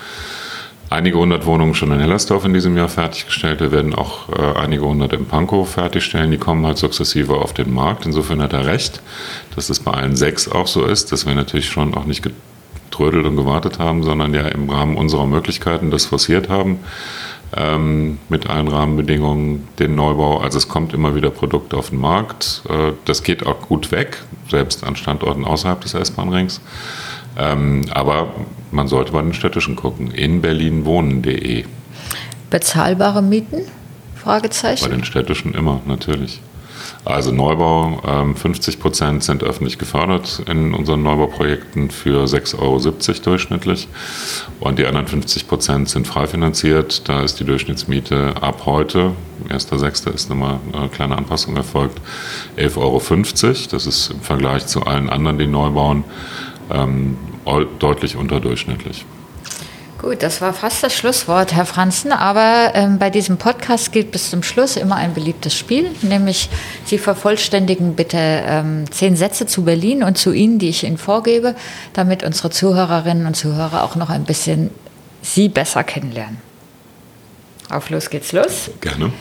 einige 0.91 1.17
hundert 1.17 1.47
Wohnungen 1.47 1.73
schon 1.73 1.91
in 1.91 1.99
Hellersdorf 1.99 2.45
in 2.45 2.53
diesem 2.53 2.77
Jahr 2.77 2.89
fertiggestellt. 2.89 3.59
Wir 3.59 3.71
werden 3.71 3.95
auch 3.95 4.29
äh, 4.29 4.59
einige 4.59 4.83
hundert 4.83 5.13
in 5.13 5.25
Pankow 5.25 5.67
fertigstellen. 5.67 6.29
Die 6.29 6.37
kommen 6.37 6.65
halt 6.67 6.77
sukzessive 6.77 7.33
auf 7.33 7.53
den 7.53 7.73
Markt. 7.73 8.05
Insofern 8.05 8.41
hat 8.41 8.53
er 8.53 8.67
recht, 8.67 9.01
dass 9.55 9.71
es 9.71 9.79
bei 9.79 9.91
allen 9.91 10.15
sechs 10.15 10.47
auch 10.47 10.67
so 10.67 10.85
ist, 10.85 11.11
dass 11.11 11.25
wir 11.25 11.33
natürlich 11.33 11.69
schon 11.69 11.95
auch 11.95 12.05
nicht 12.05 12.23
getrödelt 12.93 13.25
und 13.25 13.35
gewartet 13.35 13.79
haben, 13.79 14.03
sondern 14.03 14.33
ja 14.33 14.47
im 14.47 14.69
Rahmen 14.69 14.97
unserer 14.97 15.25
Möglichkeiten 15.25 15.89
das 15.89 16.05
forciert 16.05 16.47
haben 16.47 16.79
ähm, 17.55 18.19
mit 18.29 18.47
allen 18.49 18.67
Rahmenbedingungen, 18.67 19.67
den 19.79 19.95
Neubau. 19.95 20.39
Also 20.39 20.59
es 20.59 20.67
kommt 20.67 20.93
immer 20.93 21.15
wieder 21.15 21.31
Produkte 21.31 21.75
auf 21.75 21.89
den 21.89 21.99
Markt. 21.99 22.61
Äh, 22.69 22.93
das 23.05 23.23
geht 23.23 23.45
auch 23.47 23.61
gut 23.61 23.91
weg, 23.91 24.21
selbst 24.49 24.83
an 24.83 24.95
Standorten 24.95 25.43
außerhalb 25.43 25.81
des 25.81 25.95
S-Bahn-Rings. 25.95 26.61
Ähm, 27.35 27.85
aber 27.91 28.27
man 28.71 28.87
sollte 28.87 29.11
bei 29.11 29.21
den 29.21 29.33
städtischen 29.33 29.75
gucken. 29.75 30.11
In 30.11 30.41
berlinwohnen.de. 30.41 31.65
Bezahlbare 32.51 33.23
Mieten? 33.23 33.61
Fragezeichen. 34.15 34.87
Bei 34.87 34.95
den 34.95 35.03
städtischen 35.03 35.55
immer, 35.55 35.81
natürlich. 35.87 36.41
Also 37.05 37.31
Neubau, 37.31 38.01
50 38.35 38.75
ähm, 38.75 38.81
Prozent 38.81 39.23
sind 39.23 39.43
öffentlich 39.43 39.77
gefördert 39.77 40.43
in 40.47 40.73
unseren 40.73 41.03
Neubauprojekten 41.03 41.89
für 41.91 42.23
6,70 42.23 42.59
Euro 42.59 43.23
durchschnittlich. 43.23 43.87
Und 44.59 44.79
die 44.79 44.85
anderen 44.85 45.07
50 45.07 45.47
Prozent 45.47 45.89
sind 45.89 46.07
frei 46.07 46.27
finanziert. 46.27 47.07
Da 47.09 47.21
ist 47.21 47.39
die 47.39 47.43
Durchschnittsmiete 47.43 48.35
ab 48.41 48.63
heute, 48.65 49.11
1.6. 49.49 50.13
ist 50.13 50.29
nochmal 50.29 50.59
eine 50.71 50.89
kleine 50.89 51.17
Anpassung 51.17 51.55
erfolgt, 51.55 51.99
11,50 52.57 52.77
Euro. 52.77 53.53
Das 53.71 53.85
ist 53.85 54.11
im 54.11 54.21
Vergleich 54.21 54.67
zu 54.67 54.83
allen 54.83 55.09
anderen, 55.09 55.37
die 55.37 55.47
neu 55.47 55.69
bauen, 55.71 56.03
ähm, 56.71 57.17
deutlich 57.79 58.15
unterdurchschnittlich. 58.15 59.05
Gut, 60.03 60.21
das 60.21 60.41
war 60.41 60.51
fast 60.51 60.83
das 60.83 60.93
Schlusswort, 60.93 61.53
Herr 61.53 61.65
Franzen. 61.65 62.11
Aber 62.11 62.73
ähm, 62.73 62.99
bei 62.99 63.09
diesem 63.09 63.37
Podcast 63.37 63.93
gilt 63.93 64.11
bis 64.11 64.31
zum 64.31 64.43
Schluss 64.43 64.75
immer 64.75 64.97
ein 64.97 65.13
beliebtes 65.13 65.57
Spiel, 65.57 65.91
nämlich 66.01 66.49
Sie 66.83 66.97
vervollständigen 66.97 67.95
bitte 67.95 68.17
ähm, 68.17 68.83
zehn 68.91 69.15
Sätze 69.15 69.47
zu 69.47 69.63
Berlin 69.63 70.03
und 70.03 70.17
zu 70.17 70.33
Ihnen, 70.33 70.59
die 70.59 70.67
ich 70.67 70.83
Ihnen 70.83 70.97
vorgebe, 70.97 71.55
damit 71.93 72.21
unsere 72.21 72.49
Zuhörerinnen 72.49 73.25
und 73.25 73.35
Zuhörer 73.35 73.81
auch 73.81 73.95
noch 73.95 74.09
ein 74.09 74.25
bisschen 74.25 74.71
Sie 75.21 75.47
besser 75.47 75.85
kennenlernen. 75.85 76.39
Auf 77.69 77.89
los 77.89 78.09
geht's 78.09 78.33
los. 78.33 78.71
Gerne. 78.81 79.13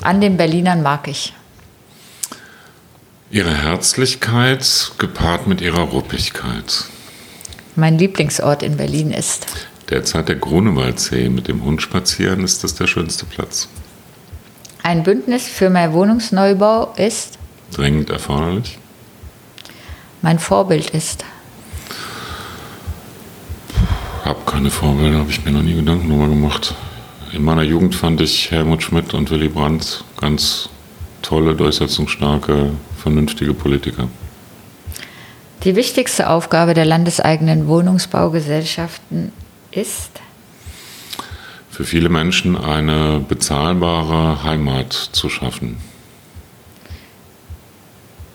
An 0.00 0.22
den 0.22 0.38
Berlinern 0.38 0.80
mag 0.80 1.06
ich. 1.06 1.34
Ihre 3.30 3.54
Herzlichkeit 3.54 4.92
gepaart 4.96 5.46
mit 5.46 5.60
ihrer 5.60 5.82
Ruppigkeit. 5.82 6.84
Mein 7.76 7.98
Lieblingsort 7.98 8.62
in 8.62 8.78
Berlin 8.78 9.10
ist 9.10 9.46
Derzeit 9.90 10.28
der 10.28 10.36
Grunewaldsee. 10.36 11.28
Mit 11.28 11.48
dem 11.48 11.64
Hund 11.64 11.82
spazieren 11.82 12.44
ist 12.44 12.64
das 12.64 12.74
der 12.74 12.86
schönste 12.86 13.26
Platz. 13.26 13.68
Ein 14.82 15.02
Bündnis 15.02 15.48
für 15.48 15.70
mehr 15.70 15.92
Wohnungsneubau 15.92 16.94
ist? 16.96 17.38
Dringend 17.72 18.10
erforderlich. 18.10 18.78
Mein 20.22 20.38
Vorbild 20.38 20.90
ist? 20.90 21.24
Hab 24.24 24.46
keine 24.46 24.70
Vorbilder, 24.70 25.18
habe 25.18 25.30
ich 25.30 25.44
mir 25.44 25.52
noch 25.52 25.62
nie 25.62 25.74
Gedanken 25.74 26.08
darüber 26.08 26.28
gemacht. 26.28 26.74
In 27.32 27.44
meiner 27.44 27.62
Jugend 27.62 27.94
fand 27.94 28.20
ich 28.20 28.50
Helmut 28.50 28.82
Schmidt 28.82 29.14
und 29.14 29.30
Willy 29.30 29.48
Brandt 29.48 30.04
ganz 30.20 30.68
tolle, 31.22 31.54
durchsetzungsstarke, 31.54 32.72
vernünftige 32.96 33.54
Politiker. 33.54 34.08
Die 35.64 35.76
wichtigste 35.76 36.30
Aufgabe 36.30 36.74
der 36.74 36.84
landeseigenen 36.84 37.68
Wohnungsbaugesellschaften 37.68 39.32
ist? 39.80 40.10
Für 41.70 41.84
viele 41.84 42.08
Menschen 42.08 42.56
eine 42.56 43.20
bezahlbare 43.20 44.42
Heimat 44.42 44.92
zu 44.92 45.28
schaffen. 45.28 45.78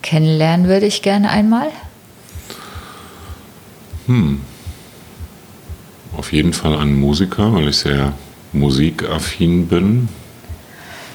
Kennenlernen 0.02 0.68
würde 0.68 0.86
ich 0.86 1.02
gerne 1.02 1.30
einmal. 1.30 1.70
Hm. 4.08 4.42
Auf 6.16 6.32
jeden 6.32 6.54
Fall 6.54 6.78
einen 6.78 7.00
Musiker, 7.00 7.54
weil 7.54 7.70
ich 7.70 7.78
sehr 7.78 8.14
musikaffin 8.52 9.68
bin. 9.68 10.10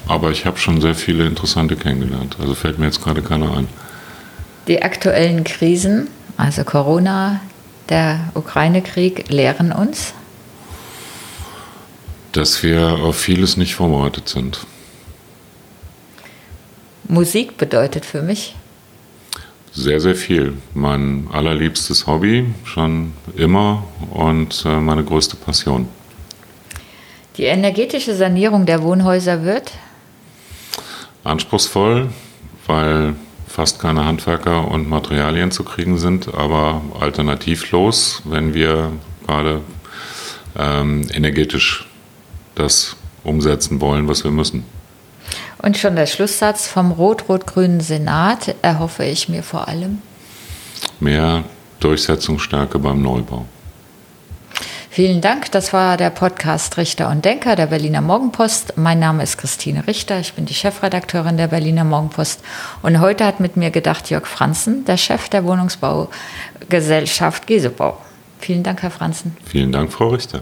Aber 0.07 0.31
ich 0.31 0.45
habe 0.45 0.57
schon 0.57 0.81
sehr 0.81 0.95
viele 0.95 1.25
interessante 1.25 1.75
kennengelernt. 1.75 2.37
Also 2.39 2.55
fällt 2.55 2.79
mir 2.79 2.85
jetzt 2.85 3.01
gerade 3.03 3.21
keiner 3.21 3.55
ein. 3.55 3.67
Die 4.67 4.81
aktuellen 4.81 5.43
Krisen, 5.43 6.07
also 6.37 6.63
Corona, 6.63 7.41
der 7.89 8.29
Ukraine-Krieg 8.33 9.29
lehren 9.29 9.71
uns? 9.71 10.13
Dass 12.31 12.63
wir 12.63 12.81
auf 12.81 13.17
vieles 13.17 13.57
nicht 13.57 13.75
vorbereitet 13.75 14.29
sind. 14.29 14.59
Musik 17.07 17.57
bedeutet 17.57 18.05
für 18.05 18.21
mich? 18.21 18.55
Sehr, 19.71 19.99
sehr 19.99 20.15
viel. 20.15 20.53
Mein 20.73 21.27
allerliebstes 21.31 22.05
Hobby, 22.05 22.45
schon 22.65 23.13
immer 23.35 23.83
und 24.11 24.63
äh, 24.65 24.79
meine 24.79 25.03
größte 25.03 25.35
Passion. 25.35 25.87
Die 27.37 27.45
energetische 27.45 28.13
Sanierung 28.13 28.65
der 28.65 28.83
Wohnhäuser 28.83 29.43
wird? 29.43 29.71
Anspruchsvoll, 31.23 32.09
weil 32.67 33.15
fast 33.47 33.79
keine 33.79 34.05
Handwerker 34.05 34.69
und 34.69 34.87
Materialien 34.87 35.51
zu 35.51 35.63
kriegen 35.63 35.97
sind, 35.97 36.33
aber 36.33 36.81
alternativlos, 36.99 38.21
wenn 38.25 38.53
wir 38.53 38.91
gerade 39.25 39.61
ähm, 40.57 41.07
energetisch 41.13 41.88
das 42.59 42.95
umsetzen 43.23 43.81
wollen, 43.81 44.07
was 44.07 44.23
wir 44.23 44.31
müssen. 44.31 44.63
Und 45.61 45.77
schon 45.77 45.95
der 45.95 46.05
Schlusssatz 46.05 46.67
vom 46.67 46.91
rot-rot-grünen 46.91 47.81
Senat 47.81 48.55
erhoffe 48.61 49.03
ich 49.03 49.29
mir 49.29 49.43
vor 49.43 49.67
allem. 49.67 50.01
Mehr 50.99 51.43
Durchsetzungsstärke 51.79 52.79
beim 52.79 53.01
Neubau. 53.01 53.45
Vielen 54.91 55.21
Dank. 55.21 55.51
Das 55.51 55.71
war 55.71 55.97
der 55.97 56.09
Podcast 56.09 56.77
Richter 56.77 57.09
und 57.09 57.23
Denker 57.23 57.55
der 57.55 57.67
Berliner 57.67 58.01
Morgenpost. 58.01 58.73
Mein 58.75 58.99
Name 58.99 59.23
ist 59.23 59.37
Christine 59.37 59.85
Richter. 59.85 60.19
Ich 60.19 60.33
bin 60.33 60.45
die 60.45 60.53
Chefredakteurin 60.53 61.37
der 61.37 61.47
Berliner 61.47 61.83
Morgenpost. 61.83 62.41
Und 62.81 62.99
heute 62.99 63.25
hat 63.25 63.39
mit 63.39 63.55
mir 63.55 63.69
gedacht 63.69 64.09
Jörg 64.09 64.25
Franzen, 64.25 64.85
der 64.85 64.97
Chef 64.97 65.29
der 65.29 65.45
Wohnungsbaugesellschaft 65.45 67.47
Gesebau. 67.47 67.97
Vielen 68.39 68.63
Dank, 68.63 68.81
Herr 68.81 68.91
Franzen. 68.91 69.37
Vielen 69.45 69.71
Dank, 69.71 69.93
Frau 69.93 70.09
Richter. 70.09 70.41